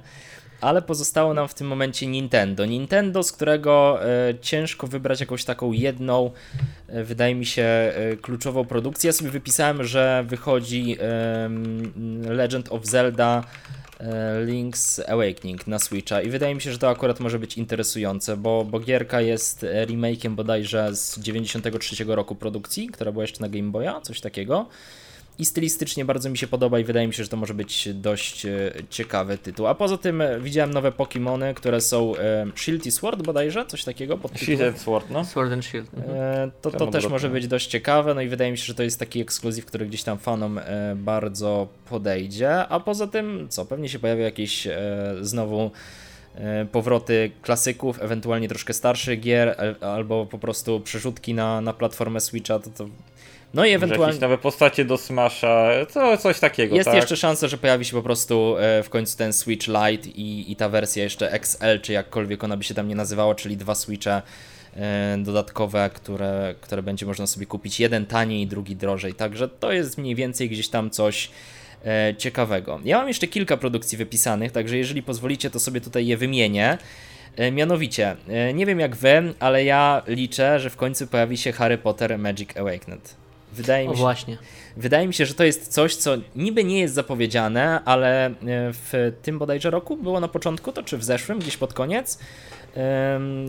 Ale 0.60 0.82
pozostało 0.82 1.34
nam 1.34 1.48
w 1.48 1.54
tym 1.54 1.66
momencie 1.66 2.06
Nintendo. 2.06 2.66
Nintendo, 2.66 3.22
z 3.22 3.32
którego 3.32 4.00
y, 4.30 4.38
ciężko 4.40 4.86
wybrać 4.86 5.20
jakąś 5.20 5.44
taką 5.44 5.72
jedną, 5.72 6.30
y, 6.94 7.04
wydaje 7.04 7.34
mi 7.34 7.46
się, 7.46 7.92
y, 8.12 8.16
kluczową 8.16 8.64
produkcję. 8.64 9.08
Ja 9.08 9.12
sobie 9.12 9.30
wypisałem, 9.30 9.84
że 9.84 10.24
wychodzi 10.28 10.96
Legend 12.22 12.72
of 12.72 12.84
Zelda 12.86 13.44
Link's 14.46 15.02
Awakening 15.08 15.66
na 15.66 15.78
Switcha 15.78 16.22
i 16.22 16.30
wydaje 16.30 16.54
mi 16.54 16.60
się, 16.60 16.72
że 16.72 16.78
to 16.78 16.90
akurat 16.90 17.20
może 17.20 17.38
być 17.38 17.58
interesujące, 17.58 18.36
bo, 18.36 18.64
bo 18.64 18.80
gierka 18.80 19.20
jest 19.20 19.62
remake'iem 19.62 20.34
bodajże 20.34 20.96
z 20.96 21.18
93 21.18 22.04
roku 22.04 22.34
produkcji, 22.34 22.86
która 22.86 23.12
była 23.12 23.24
jeszcze 23.24 23.40
na 23.40 23.48
Game 23.48 23.70
Boya, 23.70 24.00
coś 24.02 24.20
takiego 24.20 24.68
i 25.38 25.44
stylistycznie 25.44 26.04
bardzo 26.04 26.30
mi 26.30 26.38
się 26.38 26.46
podoba 26.46 26.78
i 26.78 26.84
wydaje 26.84 27.06
mi 27.06 27.14
się, 27.14 27.22
że 27.22 27.28
to 27.28 27.36
może 27.36 27.54
być 27.54 27.88
dość 27.94 28.46
e, 28.46 28.72
ciekawy 28.90 29.38
tytuł. 29.38 29.66
A 29.66 29.74
poza 29.74 29.98
tym 29.98 30.20
e, 30.20 30.40
widziałem 30.40 30.74
nowe 30.74 30.90
Pokémony, 30.90 31.54
które 31.54 31.80
są 31.80 32.16
e, 32.16 32.46
Shield 32.54 32.86
i 32.86 32.90
Sword 32.90 33.22
bodajże, 33.22 33.66
coś 33.66 33.84
takiego 33.84 34.18
pod 34.18 34.38
Shield 34.38 34.62
and 34.62 34.78
Sword, 34.78 35.10
no. 35.10 35.24
Sword 35.24 35.52
and 35.52 35.64
Shield. 35.64 35.94
Mhm. 35.94 36.50
To, 36.62 36.70
to 36.70 36.86
też 36.86 37.08
może 37.08 37.28
być 37.28 37.48
dość 37.48 37.66
ciekawe, 37.66 38.14
no 38.14 38.20
i 38.20 38.28
wydaje 38.28 38.50
mi 38.50 38.58
się, 38.58 38.64
że 38.64 38.74
to 38.74 38.82
jest 38.82 38.98
taki 38.98 39.20
ekskluzyw, 39.20 39.66
który 39.66 39.86
gdzieś 39.86 40.02
tam 40.02 40.18
fanom 40.18 40.60
bardzo 40.96 41.68
podejdzie. 41.88 42.66
A 42.68 42.80
poza 42.80 43.06
tym, 43.06 43.46
co, 43.48 43.64
pewnie 43.64 43.88
się 43.88 43.98
pojawią 43.98 44.22
jakieś 44.22 44.68
znowu 45.20 45.70
powroty 46.72 47.30
klasyków, 47.42 48.02
ewentualnie 48.02 48.48
troszkę 48.48 48.72
starszych 48.72 49.20
gier, 49.20 49.76
albo 49.80 50.26
po 50.26 50.38
prostu 50.38 50.80
przerzutki 50.80 51.34
na, 51.34 51.60
na 51.60 51.72
platformę 51.72 52.20
Switcha, 52.20 52.58
to, 52.58 52.70
to 52.70 52.88
no 53.54 53.66
i 53.66 53.70
ewentualnie. 53.70 54.06
Jakieś 54.06 54.20
nowe 54.20 54.38
postacie 54.38 54.84
do 54.84 54.98
Smasha, 54.98 55.70
to 55.92 56.16
coś 56.16 56.40
takiego. 56.40 56.76
Jest 56.76 56.86
tak? 56.86 56.96
jeszcze 56.96 57.16
szansa, 57.16 57.48
że 57.48 57.58
pojawi 57.58 57.84
się 57.84 57.92
po 57.92 58.02
prostu 58.02 58.56
e, 58.58 58.82
w 58.82 58.90
końcu 58.90 59.18
ten 59.18 59.32
Switch 59.32 59.66
Lite 59.66 60.08
i, 60.08 60.52
i 60.52 60.56
ta 60.56 60.68
wersja 60.68 61.02
jeszcze 61.02 61.32
XL, 61.32 61.80
czy 61.82 61.92
jakkolwiek 61.92 62.44
ona 62.44 62.56
by 62.56 62.64
się 62.64 62.74
tam 62.74 62.88
nie 62.88 62.94
nazywała, 62.94 63.34
czyli 63.34 63.56
dwa 63.56 63.74
Switche 63.74 64.22
e, 64.76 65.16
dodatkowe, 65.18 65.90
które, 65.94 66.54
które 66.60 66.82
będzie 66.82 67.06
można 67.06 67.26
sobie 67.26 67.46
kupić. 67.46 67.80
Jeden 67.80 68.06
taniej, 68.06 68.46
drugi 68.46 68.76
drożej. 68.76 69.14
Także 69.14 69.48
to 69.48 69.72
jest 69.72 69.98
mniej 69.98 70.14
więcej 70.14 70.48
gdzieś 70.48 70.68
tam 70.68 70.90
coś 70.90 71.30
e, 71.84 72.14
ciekawego. 72.18 72.80
Ja 72.84 72.98
mam 72.98 73.08
jeszcze 73.08 73.26
kilka 73.26 73.56
produkcji 73.56 73.98
wypisanych, 73.98 74.52
także 74.52 74.76
jeżeli 74.76 75.02
pozwolicie, 75.02 75.50
to 75.50 75.60
sobie 75.60 75.80
tutaj 75.80 76.06
je 76.06 76.16
wymienię. 76.16 76.78
Mianowicie, 77.52 78.16
nie 78.54 78.66
wiem 78.66 78.80
jak 78.80 78.96
wy, 78.96 79.34
ale 79.40 79.64
ja 79.64 80.02
liczę, 80.06 80.60
że 80.60 80.70
w 80.70 80.76
końcu 80.76 81.06
pojawi 81.06 81.36
się 81.36 81.52
Harry 81.52 81.78
Potter 81.78 82.18
Magic 82.18 82.56
Awakened. 82.56 83.23
Wydaje 83.54 83.88
mi, 83.88 83.94
się, 83.94 84.00
właśnie. 84.00 84.38
wydaje 84.76 85.06
mi 85.06 85.14
się, 85.14 85.26
że 85.26 85.34
to 85.34 85.44
jest 85.44 85.68
coś, 85.68 85.96
co 85.96 86.16
niby 86.36 86.64
nie 86.64 86.80
jest 86.80 86.94
zapowiedziane, 86.94 87.84
ale 87.84 88.26
e, 88.26 88.32
w 88.72 89.12
tym 89.22 89.38
bodajże 89.38 89.70
roku 89.70 89.96
było 89.96 90.20
na 90.20 90.28
początku, 90.28 90.72
to 90.72 90.82
czy 90.82 90.98
w 90.98 91.04
zeszłym, 91.04 91.38
gdzieś 91.38 91.56
pod 91.56 91.74
koniec, 91.74 92.18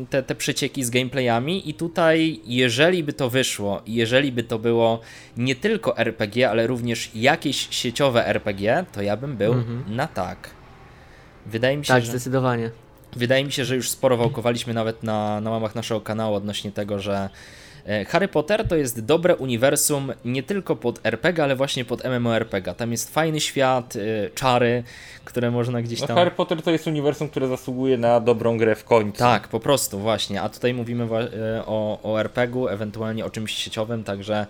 te, 0.09 0.23
te 0.23 0.35
przecieki 0.35 0.83
z 0.83 0.89
gameplayami 0.89 1.69
i 1.69 1.73
tutaj 1.73 2.39
jeżeli 2.45 3.03
by 3.03 3.13
to 3.13 3.29
wyszło, 3.29 3.81
jeżeli 3.87 4.31
by 4.31 4.43
to 4.43 4.59
było 4.59 4.99
nie 5.37 5.55
tylko 5.55 5.97
RPG, 5.97 6.49
ale 6.49 6.67
również 6.67 7.11
jakieś 7.15 7.67
sieciowe 7.69 8.27
RPG, 8.27 8.85
to 8.91 9.01
ja 9.01 9.17
bym 9.17 9.37
był 9.37 9.53
mhm. 9.53 9.83
na 9.95 10.07
tak. 10.07 10.49
Wydaje 11.45 11.77
mi 11.77 11.85
się, 11.85 11.93
tak, 11.93 12.03
że... 12.03 12.09
zdecydowanie. 12.09 12.71
Wydaje 13.15 13.45
mi 13.45 13.51
się, 13.51 13.65
że 13.65 13.75
już 13.75 13.89
sporo 13.89 14.17
wałkowaliśmy 14.17 14.73
nawet 14.73 15.03
na, 15.03 15.41
na 15.41 15.51
łamach 15.51 15.75
naszego 15.75 16.01
kanału 16.01 16.35
odnośnie 16.35 16.71
tego, 16.71 16.99
że 16.99 17.29
Harry 18.07 18.27
Potter 18.27 18.67
to 18.67 18.75
jest 18.75 19.05
dobre 19.05 19.35
uniwersum 19.35 20.13
nie 20.25 20.43
tylko 20.43 20.75
pod 20.75 20.99
RPG, 21.03 21.43
ale 21.43 21.55
właśnie 21.55 21.85
pod 21.85 22.03
MMORPG. 22.05 22.73
Tam 22.77 22.91
jest 22.91 23.13
fajny 23.13 23.39
świat, 23.39 23.95
e, 23.95 24.29
czary, 24.29 24.83
które 25.25 25.51
można 25.51 25.81
gdzieś 25.81 26.01
no, 26.01 26.07
tam... 26.07 26.15
No, 26.15 26.21
Harry 26.21 26.35
Potter 26.35 26.61
to 26.61 26.71
jest 26.71 26.87
uniwersum, 26.87 27.29
które 27.29 27.47
zasługuje 27.47 27.97
na 27.97 28.19
dobrą 28.19 28.57
grę 28.57 28.75
w 28.75 28.83
końcu. 28.83 29.19
Tak, 29.19 29.47
po 29.47 29.59
prostu, 29.59 29.99
właśnie. 29.99 30.41
A 30.41 30.49
tutaj 30.49 30.73
mówimy 30.73 31.03
e, 31.03 31.65
o, 31.65 31.99
o 32.03 32.19
RPG-u, 32.19 32.67
ewentualnie 32.67 33.25
o 33.25 33.29
czymś 33.29 33.53
sieciowym, 33.53 34.03
także 34.03 34.45
E, 34.45 34.47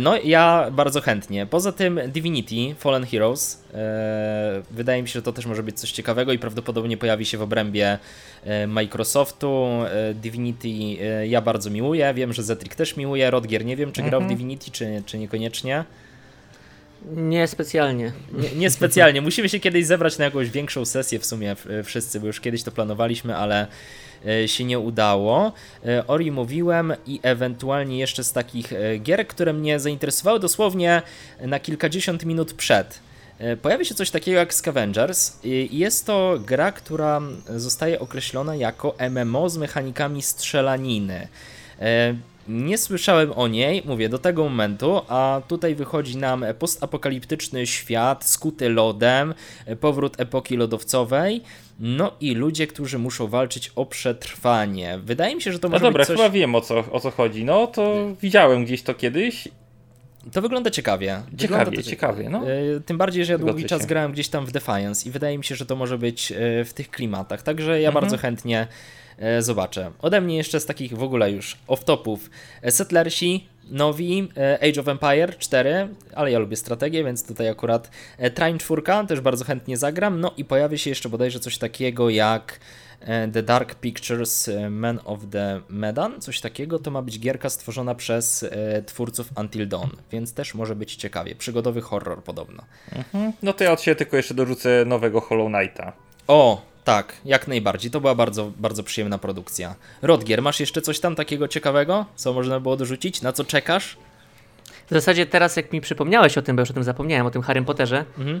no, 0.00 0.16
ja 0.24 0.70
bardzo 0.72 1.00
chętnie. 1.00 1.46
Poza 1.46 1.72
tym 1.72 2.00
Divinity 2.08 2.74
Fallen 2.78 3.06
Heroes. 3.06 3.64
E, 3.74 4.62
wydaje 4.70 5.02
mi 5.02 5.08
się, 5.08 5.12
że 5.12 5.22
to 5.22 5.32
też 5.32 5.46
może 5.46 5.62
być 5.62 5.80
coś 5.80 5.92
ciekawego 5.92 6.32
i 6.32 6.38
prawdopodobnie 6.38 6.96
pojawi 6.96 7.26
się 7.26 7.38
w 7.38 7.42
obrębie 7.42 7.98
e, 8.44 8.66
Microsoftu. 8.66 9.68
Divinity 10.14 10.68
ja 11.28 11.40
bardzo 11.40 11.70
miłuję. 11.70 12.14
Wiem, 12.14 12.32
że 12.32 12.42
Zetrik 12.42 12.74
też 12.74 12.96
miłuje. 12.96 13.30
Rodgier 13.30 13.64
nie 13.64 13.76
wiem, 13.76 13.92
czy 13.92 14.02
grał 14.02 14.20
w 14.20 14.22
mhm. 14.22 14.28
Divinity, 14.28 14.70
czy, 14.70 15.02
czy 15.06 15.18
niekoniecznie. 15.18 15.84
Nie 17.16 17.46
specjalnie. 17.46 18.12
Nie, 18.32 18.50
nie, 18.56 18.70
specjalnie. 18.70 19.20
Musimy 19.20 19.48
się 19.48 19.60
kiedyś 19.60 19.86
zebrać 19.86 20.18
na 20.18 20.24
jakąś 20.24 20.50
większą 20.50 20.84
sesję 20.84 21.18
w 21.18 21.26
sumie 21.26 21.56
wszyscy, 21.84 22.20
bo 22.20 22.26
już 22.26 22.40
kiedyś 22.40 22.62
to 22.62 22.72
planowaliśmy, 22.72 23.36
ale 23.36 23.66
E, 24.26 24.48
się 24.48 24.64
nie 24.64 24.78
udało. 24.78 25.52
E, 25.86 26.06
Ori 26.06 26.32
mówiłem 26.32 26.92
i 27.06 27.20
ewentualnie 27.22 27.98
jeszcze 27.98 28.24
z 28.24 28.32
takich 28.32 28.72
e, 28.72 28.98
gier, 28.98 29.26
które 29.26 29.52
mnie 29.52 29.80
zainteresowały 29.80 30.40
dosłownie 30.40 31.02
na 31.40 31.60
kilkadziesiąt 31.60 32.24
minut 32.24 32.52
przed. 32.54 33.00
Pojawi 33.62 33.86
się 33.86 33.94
coś 33.94 34.10
takiego 34.10 34.38
jak 34.38 34.54
Scavengers 34.54 35.44
i 35.44 35.78
jest 35.78 36.06
to 36.06 36.38
gra, 36.46 36.72
która 36.72 37.20
zostaje 37.56 38.00
określona 38.00 38.56
jako 38.56 38.96
MMO 39.10 39.50
z 39.50 39.56
mechanikami 39.56 40.22
strzelaniny. 40.22 41.28
Nie 42.50 42.78
słyszałem 42.78 43.32
o 43.32 43.48
niej, 43.48 43.82
mówię, 43.86 44.08
do 44.08 44.18
tego 44.18 44.44
momentu, 44.44 45.00
a 45.08 45.42
tutaj 45.48 45.74
wychodzi 45.74 46.16
nam 46.16 46.44
postapokaliptyczny 46.58 47.66
świat 47.66 48.24
skuty 48.24 48.68
lodem, 48.68 49.34
powrót 49.80 50.20
epoki 50.20 50.56
lodowcowej, 50.56 51.42
no 51.80 52.12
i 52.20 52.34
ludzie, 52.34 52.66
którzy 52.66 52.98
muszą 52.98 53.26
walczyć 53.26 53.72
o 53.76 53.86
przetrwanie. 53.86 54.98
Wydaje 54.98 55.34
mi 55.34 55.42
się, 55.42 55.52
że 55.52 55.58
to 55.58 55.68
no 55.68 55.72
może 55.72 55.84
no 55.84 55.88
dobra, 55.88 56.00
być 56.00 56.08
coś... 56.08 56.16
chyba 56.16 56.30
wiem 56.30 56.54
o 56.54 56.60
co, 56.60 56.84
o 56.92 57.00
co 57.00 57.10
chodzi. 57.10 57.44
No 57.44 57.66
to 57.66 57.94
widziałem 58.22 58.64
gdzieś 58.64 58.82
to 58.82 58.94
kiedyś 58.94 59.48
to 60.32 60.42
wygląda 60.42 60.70
ciekawie. 60.70 61.22
Ciekawie, 61.36 61.38
wygląda 61.38 61.82
to 61.82 61.90
ciekawie. 61.90 62.28
No. 62.28 62.50
E, 62.50 62.80
tym 62.80 62.98
bardziej, 62.98 63.24
że 63.24 63.32
ja 63.32 63.38
długi 63.38 63.64
czas 63.64 63.86
grałem 63.86 64.12
gdzieś 64.12 64.28
tam 64.28 64.46
w 64.46 64.52
Defiance 64.52 65.08
i 65.08 65.12
wydaje 65.12 65.38
mi 65.38 65.44
się, 65.44 65.54
że 65.54 65.66
to 65.66 65.76
może 65.76 65.98
być 65.98 66.32
e, 66.32 66.64
w 66.64 66.74
tych 66.74 66.90
klimatach. 66.90 67.42
Także 67.42 67.80
ja 67.80 67.88
mhm. 67.88 68.02
bardzo 68.02 68.18
chętnie 68.18 68.66
zobaczę. 69.38 69.90
Ode 70.02 70.20
mnie 70.20 70.36
jeszcze 70.36 70.60
z 70.60 70.66
takich 70.66 70.96
w 70.96 71.02
ogóle 71.02 71.30
już 71.30 71.56
off-topów. 71.68 72.18
Settlersi, 72.70 73.48
nowi, 73.70 74.28
Age 74.60 74.80
of 74.80 74.88
Empire 74.88 75.38
4, 75.38 75.88
ale 76.14 76.30
ja 76.30 76.38
lubię 76.38 76.56
strategię, 76.56 77.04
więc 77.04 77.26
tutaj 77.26 77.48
akurat 77.48 77.90
Train 78.34 78.58
4 78.58 78.82
też 79.08 79.20
bardzo 79.20 79.44
chętnie 79.44 79.76
zagram. 79.76 80.20
No 80.20 80.34
i 80.36 80.44
pojawi 80.44 80.78
się 80.78 80.90
jeszcze 80.90 81.08
bodajże 81.08 81.40
coś 81.40 81.58
takiego 81.58 82.10
jak 82.10 82.60
E, 83.00 83.28
the 83.28 83.42
Dark 83.42 83.74
Pictures 83.74 84.48
e, 84.48 84.70
Man 84.70 85.00
of 85.04 85.20
the 85.30 85.60
Medan, 85.68 86.20
coś 86.20 86.40
takiego, 86.40 86.78
to 86.78 86.90
ma 86.90 87.02
być 87.02 87.18
gierka 87.18 87.50
stworzona 87.50 87.94
przez 87.94 88.42
e, 88.42 88.82
twórców 88.82 89.30
Until 89.36 89.68
Dawn, 89.68 89.90
więc 90.12 90.34
też 90.34 90.54
może 90.54 90.76
być 90.76 90.96
ciekawie. 90.96 91.34
Przygodowy 91.34 91.80
horror 91.80 92.22
podobno. 92.22 92.64
Mhm. 92.96 93.32
No 93.42 93.52
to 93.52 93.64
ja 93.64 93.72
od 93.72 93.80
siebie 93.80 93.96
tylko 93.96 94.16
jeszcze 94.16 94.34
dorzucę 94.34 94.84
nowego 94.86 95.20
Hollow 95.20 95.52
Knighta. 95.52 95.92
O, 96.26 96.62
tak, 96.84 97.16
jak 97.24 97.48
najbardziej. 97.48 97.90
To 97.90 98.00
była 98.00 98.14
bardzo, 98.14 98.52
bardzo 98.56 98.82
przyjemna 98.82 99.18
produkcja. 99.18 99.74
Rodgier, 100.02 100.42
masz 100.42 100.60
jeszcze 100.60 100.82
coś 100.82 101.00
tam 101.00 101.14
takiego 101.14 101.48
ciekawego, 101.48 102.06
co 102.16 102.32
można 102.32 102.60
było 102.60 102.76
dorzucić? 102.76 103.22
Na 103.22 103.32
co 103.32 103.44
czekasz? 103.44 103.96
W 104.86 104.94
zasadzie 104.94 105.26
teraz, 105.26 105.56
jak 105.56 105.72
mi 105.72 105.80
przypomniałeś 105.80 106.38
o 106.38 106.42
tym, 106.42 106.56
bo 106.56 106.62
już 106.62 106.70
o 106.70 106.74
tym 106.74 106.84
zapomniałem, 106.84 107.26
o 107.26 107.30
tym 107.30 107.42
Harry 107.42 107.62
Potterze, 107.62 108.04
mhm. 108.18 108.40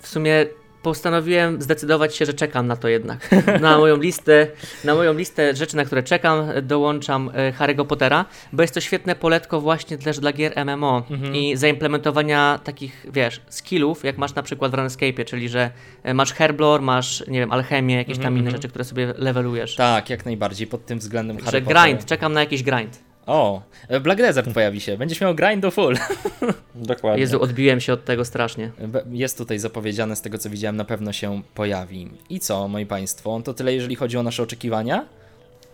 w 0.00 0.08
sumie 0.08 0.46
postanowiłem 0.82 1.62
zdecydować 1.62 2.16
się, 2.16 2.26
że 2.26 2.34
czekam 2.34 2.66
na 2.66 2.76
to 2.76 2.88
jednak. 2.88 3.28
Na 3.60 3.78
moją 3.78 3.96
listę, 3.96 4.46
na 4.84 4.94
moją 4.94 5.14
listę 5.14 5.56
rzeczy, 5.56 5.76
na 5.76 5.84
które 5.84 6.02
czekam, 6.02 6.48
dołączam 6.62 7.30
e, 7.34 7.52
Harry'ego 7.52 7.86
Pottera, 7.86 8.24
bo 8.52 8.62
jest 8.62 8.74
to 8.74 8.80
świetne 8.80 9.16
poletko 9.16 9.60
właśnie 9.60 9.98
też 9.98 10.18
dla 10.18 10.32
gier 10.32 10.52
MMO 10.66 11.02
mhm. 11.10 11.36
i 11.36 11.56
zaimplementowania 11.56 12.60
takich, 12.64 13.06
wiesz, 13.12 13.40
skillów, 13.48 14.04
jak 14.04 14.18
masz 14.18 14.34
na 14.34 14.42
przykład 14.42 14.72
w 14.72 14.74
Runescape, 14.74 15.24
czyli 15.24 15.48
że 15.48 15.70
e, 16.02 16.14
masz 16.14 16.32
Herblore, 16.32 16.82
masz, 16.82 17.24
nie 17.28 17.40
wiem, 17.40 17.52
alchemię, 17.52 17.94
jakieś 17.94 18.16
tam 18.16 18.26
mhm. 18.26 18.42
inne 18.42 18.50
rzeczy, 18.50 18.68
które 18.68 18.84
sobie 18.84 19.14
levelujesz. 19.16 19.76
Tak, 19.76 20.10
jak 20.10 20.24
najbardziej, 20.24 20.66
pod 20.66 20.86
tym 20.86 20.98
względem 20.98 21.38
Harry 21.38 21.62
Potter. 21.62 21.82
grind, 21.82 22.04
czekam 22.04 22.32
na 22.32 22.40
jakiś 22.40 22.62
grind. 22.62 23.09
O, 23.30 23.62
Black 24.00 24.20
Desert 24.20 24.54
pojawi 24.54 24.80
się. 24.80 24.96
Będziesz 24.96 25.20
miał 25.20 25.34
grind 25.34 25.62
do 25.62 25.70
full. 25.70 25.96
Dokładnie. 26.74 27.20
Jezu, 27.20 27.42
odbiłem 27.42 27.80
się 27.80 27.92
od 27.92 28.04
tego 28.04 28.24
strasznie. 28.24 28.70
Jest 29.10 29.38
tutaj 29.38 29.58
zapowiedziane, 29.58 30.16
z 30.16 30.22
tego 30.22 30.38
co 30.38 30.50
widziałem, 30.50 30.76
na 30.76 30.84
pewno 30.84 31.12
się 31.12 31.42
pojawi. 31.54 32.10
I 32.30 32.40
co, 32.40 32.68
moi 32.68 32.86
państwo? 32.86 33.40
To 33.44 33.54
tyle, 33.54 33.74
jeżeli 33.74 33.96
chodzi 33.96 34.18
o 34.18 34.22
nasze 34.22 34.42
oczekiwania? 34.42 35.04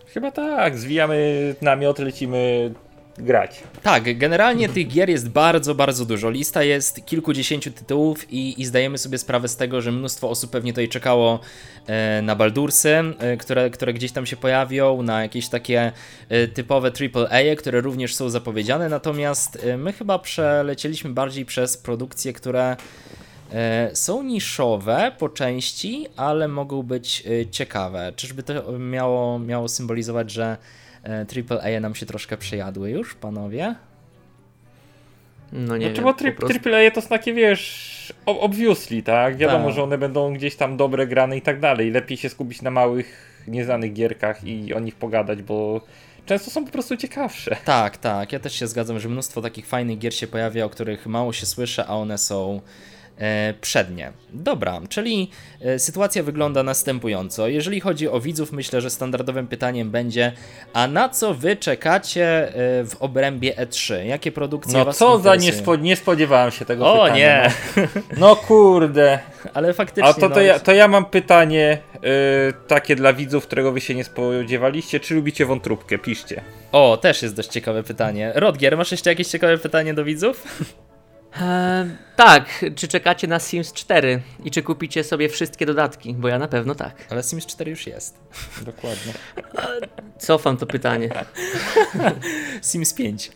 Chyba 0.07 0.31
tak. 0.31 0.79
Zwijamy 0.79 1.55
namiot, 1.63 1.99
lecimy 1.99 2.73
grać. 3.19 3.63
Tak, 3.83 4.19
generalnie 4.19 4.69
tych 4.69 4.89
gier 4.89 5.11
jest 5.11 5.29
bardzo, 5.29 5.75
bardzo 5.75 6.05
dużo. 6.05 6.31
Lista 6.31 6.63
jest 6.63 7.07
kilkudziesięciu 7.07 7.71
tytułów 7.71 8.33
i, 8.33 8.61
i 8.61 8.65
zdajemy 8.65 8.99
sobie 8.99 9.19
sprawę 9.19 9.49
z 9.49 9.57
tego, 9.57 9.81
że 9.81 9.93
mnóstwo 9.93 10.31
osób 10.31 10.51
pewnie 10.51 10.73
tutaj 10.73 10.89
czekało 10.89 11.41
e, 11.87 12.23
na 12.23 12.37
Baldursy, 12.37 12.95
e, 13.19 13.37
które, 13.37 13.71
które 13.71 13.95
gdzieś 13.95 14.13
tam 14.13 14.27
się 14.27 14.37
pojawią, 14.37 15.03
na 15.03 15.23
jakieś 15.23 15.49
takie 15.49 15.93
e, 16.29 16.49
typowe 16.49 16.91
AAA, 17.15 17.57
które 17.57 17.81
również 17.81 18.15
są 18.15 18.31
zapowiedziane, 18.31 18.89
natomiast 18.89 19.59
e, 19.65 19.77
my 19.77 19.93
chyba 19.93 20.19
przelecieliśmy 20.19 21.11
bardziej 21.11 21.45
przez 21.45 21.77
produkcje, 21.77 22.33
które 22.33 22.77
e, 23.53 23.91
są 23.95 24.23
niszowe 24.23 25.13
po 25.19 25.29
części, 25.29 26.07
ale 26.17 26.49
mogą 26.49 26.83
być 26.83 27.25
e, 27.27 27.47
ciekawe. 27.47 28.13
Czyżby 28.17 28.43
to 28.43 28.79
miało, 28.79 29.39
miało 29.39 29.69
symbolizować, 29.69 30.31
że 30.31 30.57
AAA 31.07 31.81
nam 31.81 31.95
się 31.95 32.07
troszkę 32.07 32.37
przejadły 32.37 32.91
już, 32.91 33.15
panowie? 33.15 33.75
No 35.53 35.77
nie 35.77 35.87
znaczy, 35.87 35.95
wiem, 35.95 36.05
bo 36.05 36.15
tri 36.15 36.33
prostu... 36.33 36.71
AAA 36.71 36.91
to 36.91 37.03
są 37.03 37.09
takie, 37.09 37.35
wiesz, 37.35 38.13
obviously, 38.27 39.03
tak? 39.03 39.37
Wiadomo, 39.37 39.65
tak. 39.65 39.75
że 39.75 39.83
one 39.83 39.99
będą 39.99 40.35
gdzieś 40.35 40.57
tam 40.57 40.77
dobre 40.77 41.07
grane 41.07 41.37
i 41.37 41.43
tak 41.43 41.61
dalej. 41.61 41.91
Lepiej 41.91 42.17
się 42.17 42.29
skupić 42.29 42.63
na 42.63 42.71
małych, 42.71 43.43
nieznanych 43.49 43.93
gierkach 43.93 44.45
i 44.45 44.75
o 44.75 44.81
nich 44.81 44.95
pogadać, 44.95 45.43
bo 45.43 45.81
często 46.27 46.51
są 46.51 46.65
po 46.65 46.73
prostu 46.73 46.97
ciekawsze. 46.97 47.57
Tak, 47.65 47.97
tak. 47.97 48.33
Ja 48.33 48.41
też 48.41 48.53
się 48.53 48.67
zgadzam, 48.67 49.01
że 49.01 49.09
mnóstwo 49.09 49.43
takich 49.43 49.67
fajnych 49.67 49.99
gier 49.99 50.15
się 50.15 50.27
pojawia, 50.27 50.65
o 50.65 50.71
których 50.71 51.07
mało 51.07 51.33
się 51.33 51.47
słyszy, 51.47 51.83
a 51.83 51.97
one 51.97 52.19
są 52.19 52.61
E, 52.61 52.61
przednie. 53.61 54.13
Dobra, 54.33 54.81
czyli 54.89 55.31
e, 55.61 55.79
sytuacja 55.79 56.23
wygląda 56.23 56.63
następująco. 56.63 57.49
Jeżeli 57.49 57.81
chodzi 57.81 58.09
o 58.09 58.21
widzów, 58.21 58.53
myślę, 58.53 58.81
że 58.81 58.91
standardowym 58.91 59.47
pytaniem 59.47 59.91
będzie, 59.91 60.33
a 60.73 60.89
na 60.89 61.09
co 61.09 61.35
wy 61.35 61.57
czekacie 61.57 62.49
e, 62.49 62.53
w 62.85 62.97
obrębie 63.01 63.55
E3? 63.55 64.05
Jakie 64.05 64.33
produkcje 64.33 64.79
no, 64.79 64.85
was 64.85 64.97
co 64.99 65.19
za 65.19 65.37
nie, 65.37 65.53
spo, 65.53 65.77
nie 65.77 65.97
spodziewałem 65.97 66.51
się 66.51 66.65
tego 66.65 66.93
o, 66.93 67.03
pytania. 67.03 67.13
O 67.13 67.17
nie! 67.17 67.51
No. 67.97 68.17
no. 68.17 68.37
kurde. 68.37 69.19
Ale 69.55 69.75
faktycznie. 69.75 70.11
A 70.11 70.15
to, 70.15 70.21
to, 70.21 70.29
no, 70.29 70.41
ja, 70.41 70.59
to 70.59 70.73
ja 70.73 70.89
mam 70.89 71.05
pytanie 71.05 71.79
yy, 71.93 72.01
takie 72.67 72.97
dla 72.97 73.13
widzów, 73.13 73.47
którego 73.47 73.73
wy 73.73 73.81
się 73.81 73.95
nie 73.95 74.05
spodziewaliście. 74.05 75.01
Czy 75.01 75.15
lubicie 75.15 75.47
wątróbkę? 75.47 75.99
Piszcie. 75.99 76.41
O, 76.73 76.97
też 76.97 77.23
jest 77.23 77.35
dość 77.37 77.49
ciekawe 77.49 77.83
pytanie. 77.83 78.33
Rodgier, 78.35 78.77
masz 78.77 78.91
jeszcze 78.91 79.11
jakieś 79.11 79.29
ciekawe 79.29 79.59
pytanie 79.59 79.95
do 79.95 80.05
widzów? 80.05 80.45
E, 81.41 81.87
tak, 82.17 82.65
czy 82.75 82.89
czekacie 82.89 83.27
na 83.27 83.39
Sims 83.39 83.73
4 83.73 84.23
i 84.45 84.51
czy 84.51 84.63
kupicie 84.63 85.05
sobie 85.05 85.29
wszystkie 85.29 85.67
dodatki? 85.67 86.15
Bo 86.15 86.29
ja 86.29 86.39
na 86.39 86.49
pewno 86.49 86.75
tak. 86.75 87.05
Ale 87.11 87.23
Sims 87.23 87.47
4 87.47 87.71
już 87.71 87.87
jest. 87.87 88.19
Dokładnie. 88.63 89.13
Cofam 90.19 90.57
to 90.57 90.67
pytanie. 90.67 91.09
Sims 92.71 92.95
5. 92.95 93.31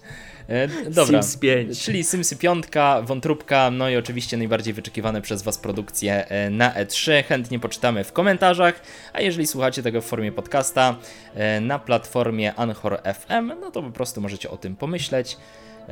E, 0.51 0.69
dobra, 0.91 1.23
Sims 1.23 1.37
5. 1.37 1.83
czyli 1.83 2.05
Simsy 2.05 2.37
5, 2.37 2.65
wątróbka, 3.03 3.71
no 3.71 3.91
i 3.91 3.97
oczywiście 3.97 4.37
najbardziej 4.37 4.75
wyczekiwane 4.75 5.23
przez 5.23 5.43
Was 5.43 5.59
produkcje 5.59 6.29
e, 6.29 6.51
na 6.51 6.73
E3. 6.73 7.25
Chętnie 7.25 7.59
poczytamy 7.59 8.05
w 8.05 8.13
komentarzach, 8.13 8.81
a 9.13 9.21
jeżeli 9.21 9.47
słuchacie 9.47 9.83
tego 9.83 10.01
w 10.01 10.05
formie 10.05 10.33
podcasta 10.33 10.97
e, 11.35 11.61
na 11.61 11.79
platformie 11.79 12.55
Anchor 12.55 13.01
FM, 13.15 13.53
no 13.61 13.71
to 13.71 13.83
po 13.83 13.91
prostu 13.91 14.21
możecie 14.21 14.51
o 14.51 14.57
tym 14.57 14.77
pomyśleć. 14.77 15.37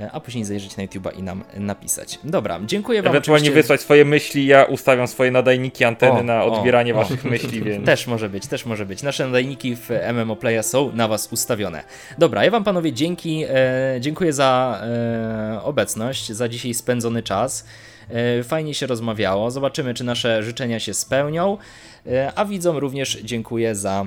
E, 0.01 0.11
a 0.13 0.21
później 0.21 0.45
zajrzeć 0.45 0.77
na 0.77 0.87
YouTube'a 0.87 1.19
i 1.19 1.23
nam 1.23 1.45
napisać. 1.57 2.19
Dobra, 2.25 2.61
dziękuję 2.67 3.03
Wam. 3.03 3.11
Ewentualnie 3.11 3.43
oczywiście... 3.43 3.63
wysłać 3.63 3.81
swoje 3.81 4.05
myśli, 4.05 4.47
ja 4.47 4.65
ustawiam 4.65 5.09
swoje 5.09 5.31
nadajniki, 5.31 5.85
anteny 5.85 6.21
o, 6.21 6.23
na 6.23 6.45
odbieranie 6.45 6.95
o, 6.95 6.97
Waszych 6.97 7.27
o. 7.27 7.29
myśli, 7.29 7.63
więc... 7.63 7.87
Też 7.87 8.07
może 8.07 8.29
być, 8.29 8.47
też 8.47 8.67
może 8.67 8.87
być. 8.87 9.03
Nasze 9.03 9.27
nadajniki 9.27 9.77
w 9.77 9.91
MMO 10.13 10.37
Playa 10.37 10.63
są 10.63 10.93
na 10.93 11.09
Was 11.09 11.33
ustawione. 11.33 11.85
Dobra, 12.19 12.45
ja 12.45 12.51
Wam 12.51 12.65
panowie 12.65 12.93
dzięki, 12.93 13.45
e, 13.49 13.97
dziękuję 14.01 14.33
za 14.33 14.81
e, 14.83 15.63
obecność, 15.63 16.33
za 16.33 16.49
dzisiaj 16.49 16.75
spędzony 16.75 17.23
czas. 17.23 17.67
E, 18.11 18.43
fajnie 18.43 18.75
się 18.75 18.87
rozmawiało. 18.87 19.51
Zobaczymy, 19.51 19.95
czy 19.95 20.05
nasze 20.05 20.43
życzenia 20.43 20.81
się 20.81 20.95
spełnią. 20.95 21.59
E, 22.07 22.33
a 22.35 22.45
widzom 22.45 22.77
również 22.77 23.19
dziękuję 23.23 23.75
za 23.75 24.07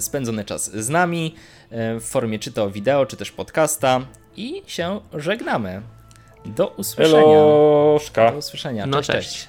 spędzony 0.00 0.44
czas 0.44 0.70
z 0.70 0.88
nami 0.88 1.34
w 1.70 2.04
formie 2.04 2.38
czy 2.38 2.52
to 2.52 2.70
wideo, 2.70 3.06
czy 3.06 3.16
też 3.16 3.32
podcasta 3.32 4.00
i 4.36 4.62
się 4.66 5.00
żegnamy. 5.14 5.82
Do 6.46 6.68
usłyszenia. 6.68 7.18
Eloszka. 7.18 8.32
Do 8.32 8.38
usłyszenia. 8.38 8.82
Cześć, 8.82 8.92
no 8.92 9.02
cześć. 9.02 9.28
cześć. 9.28 9.48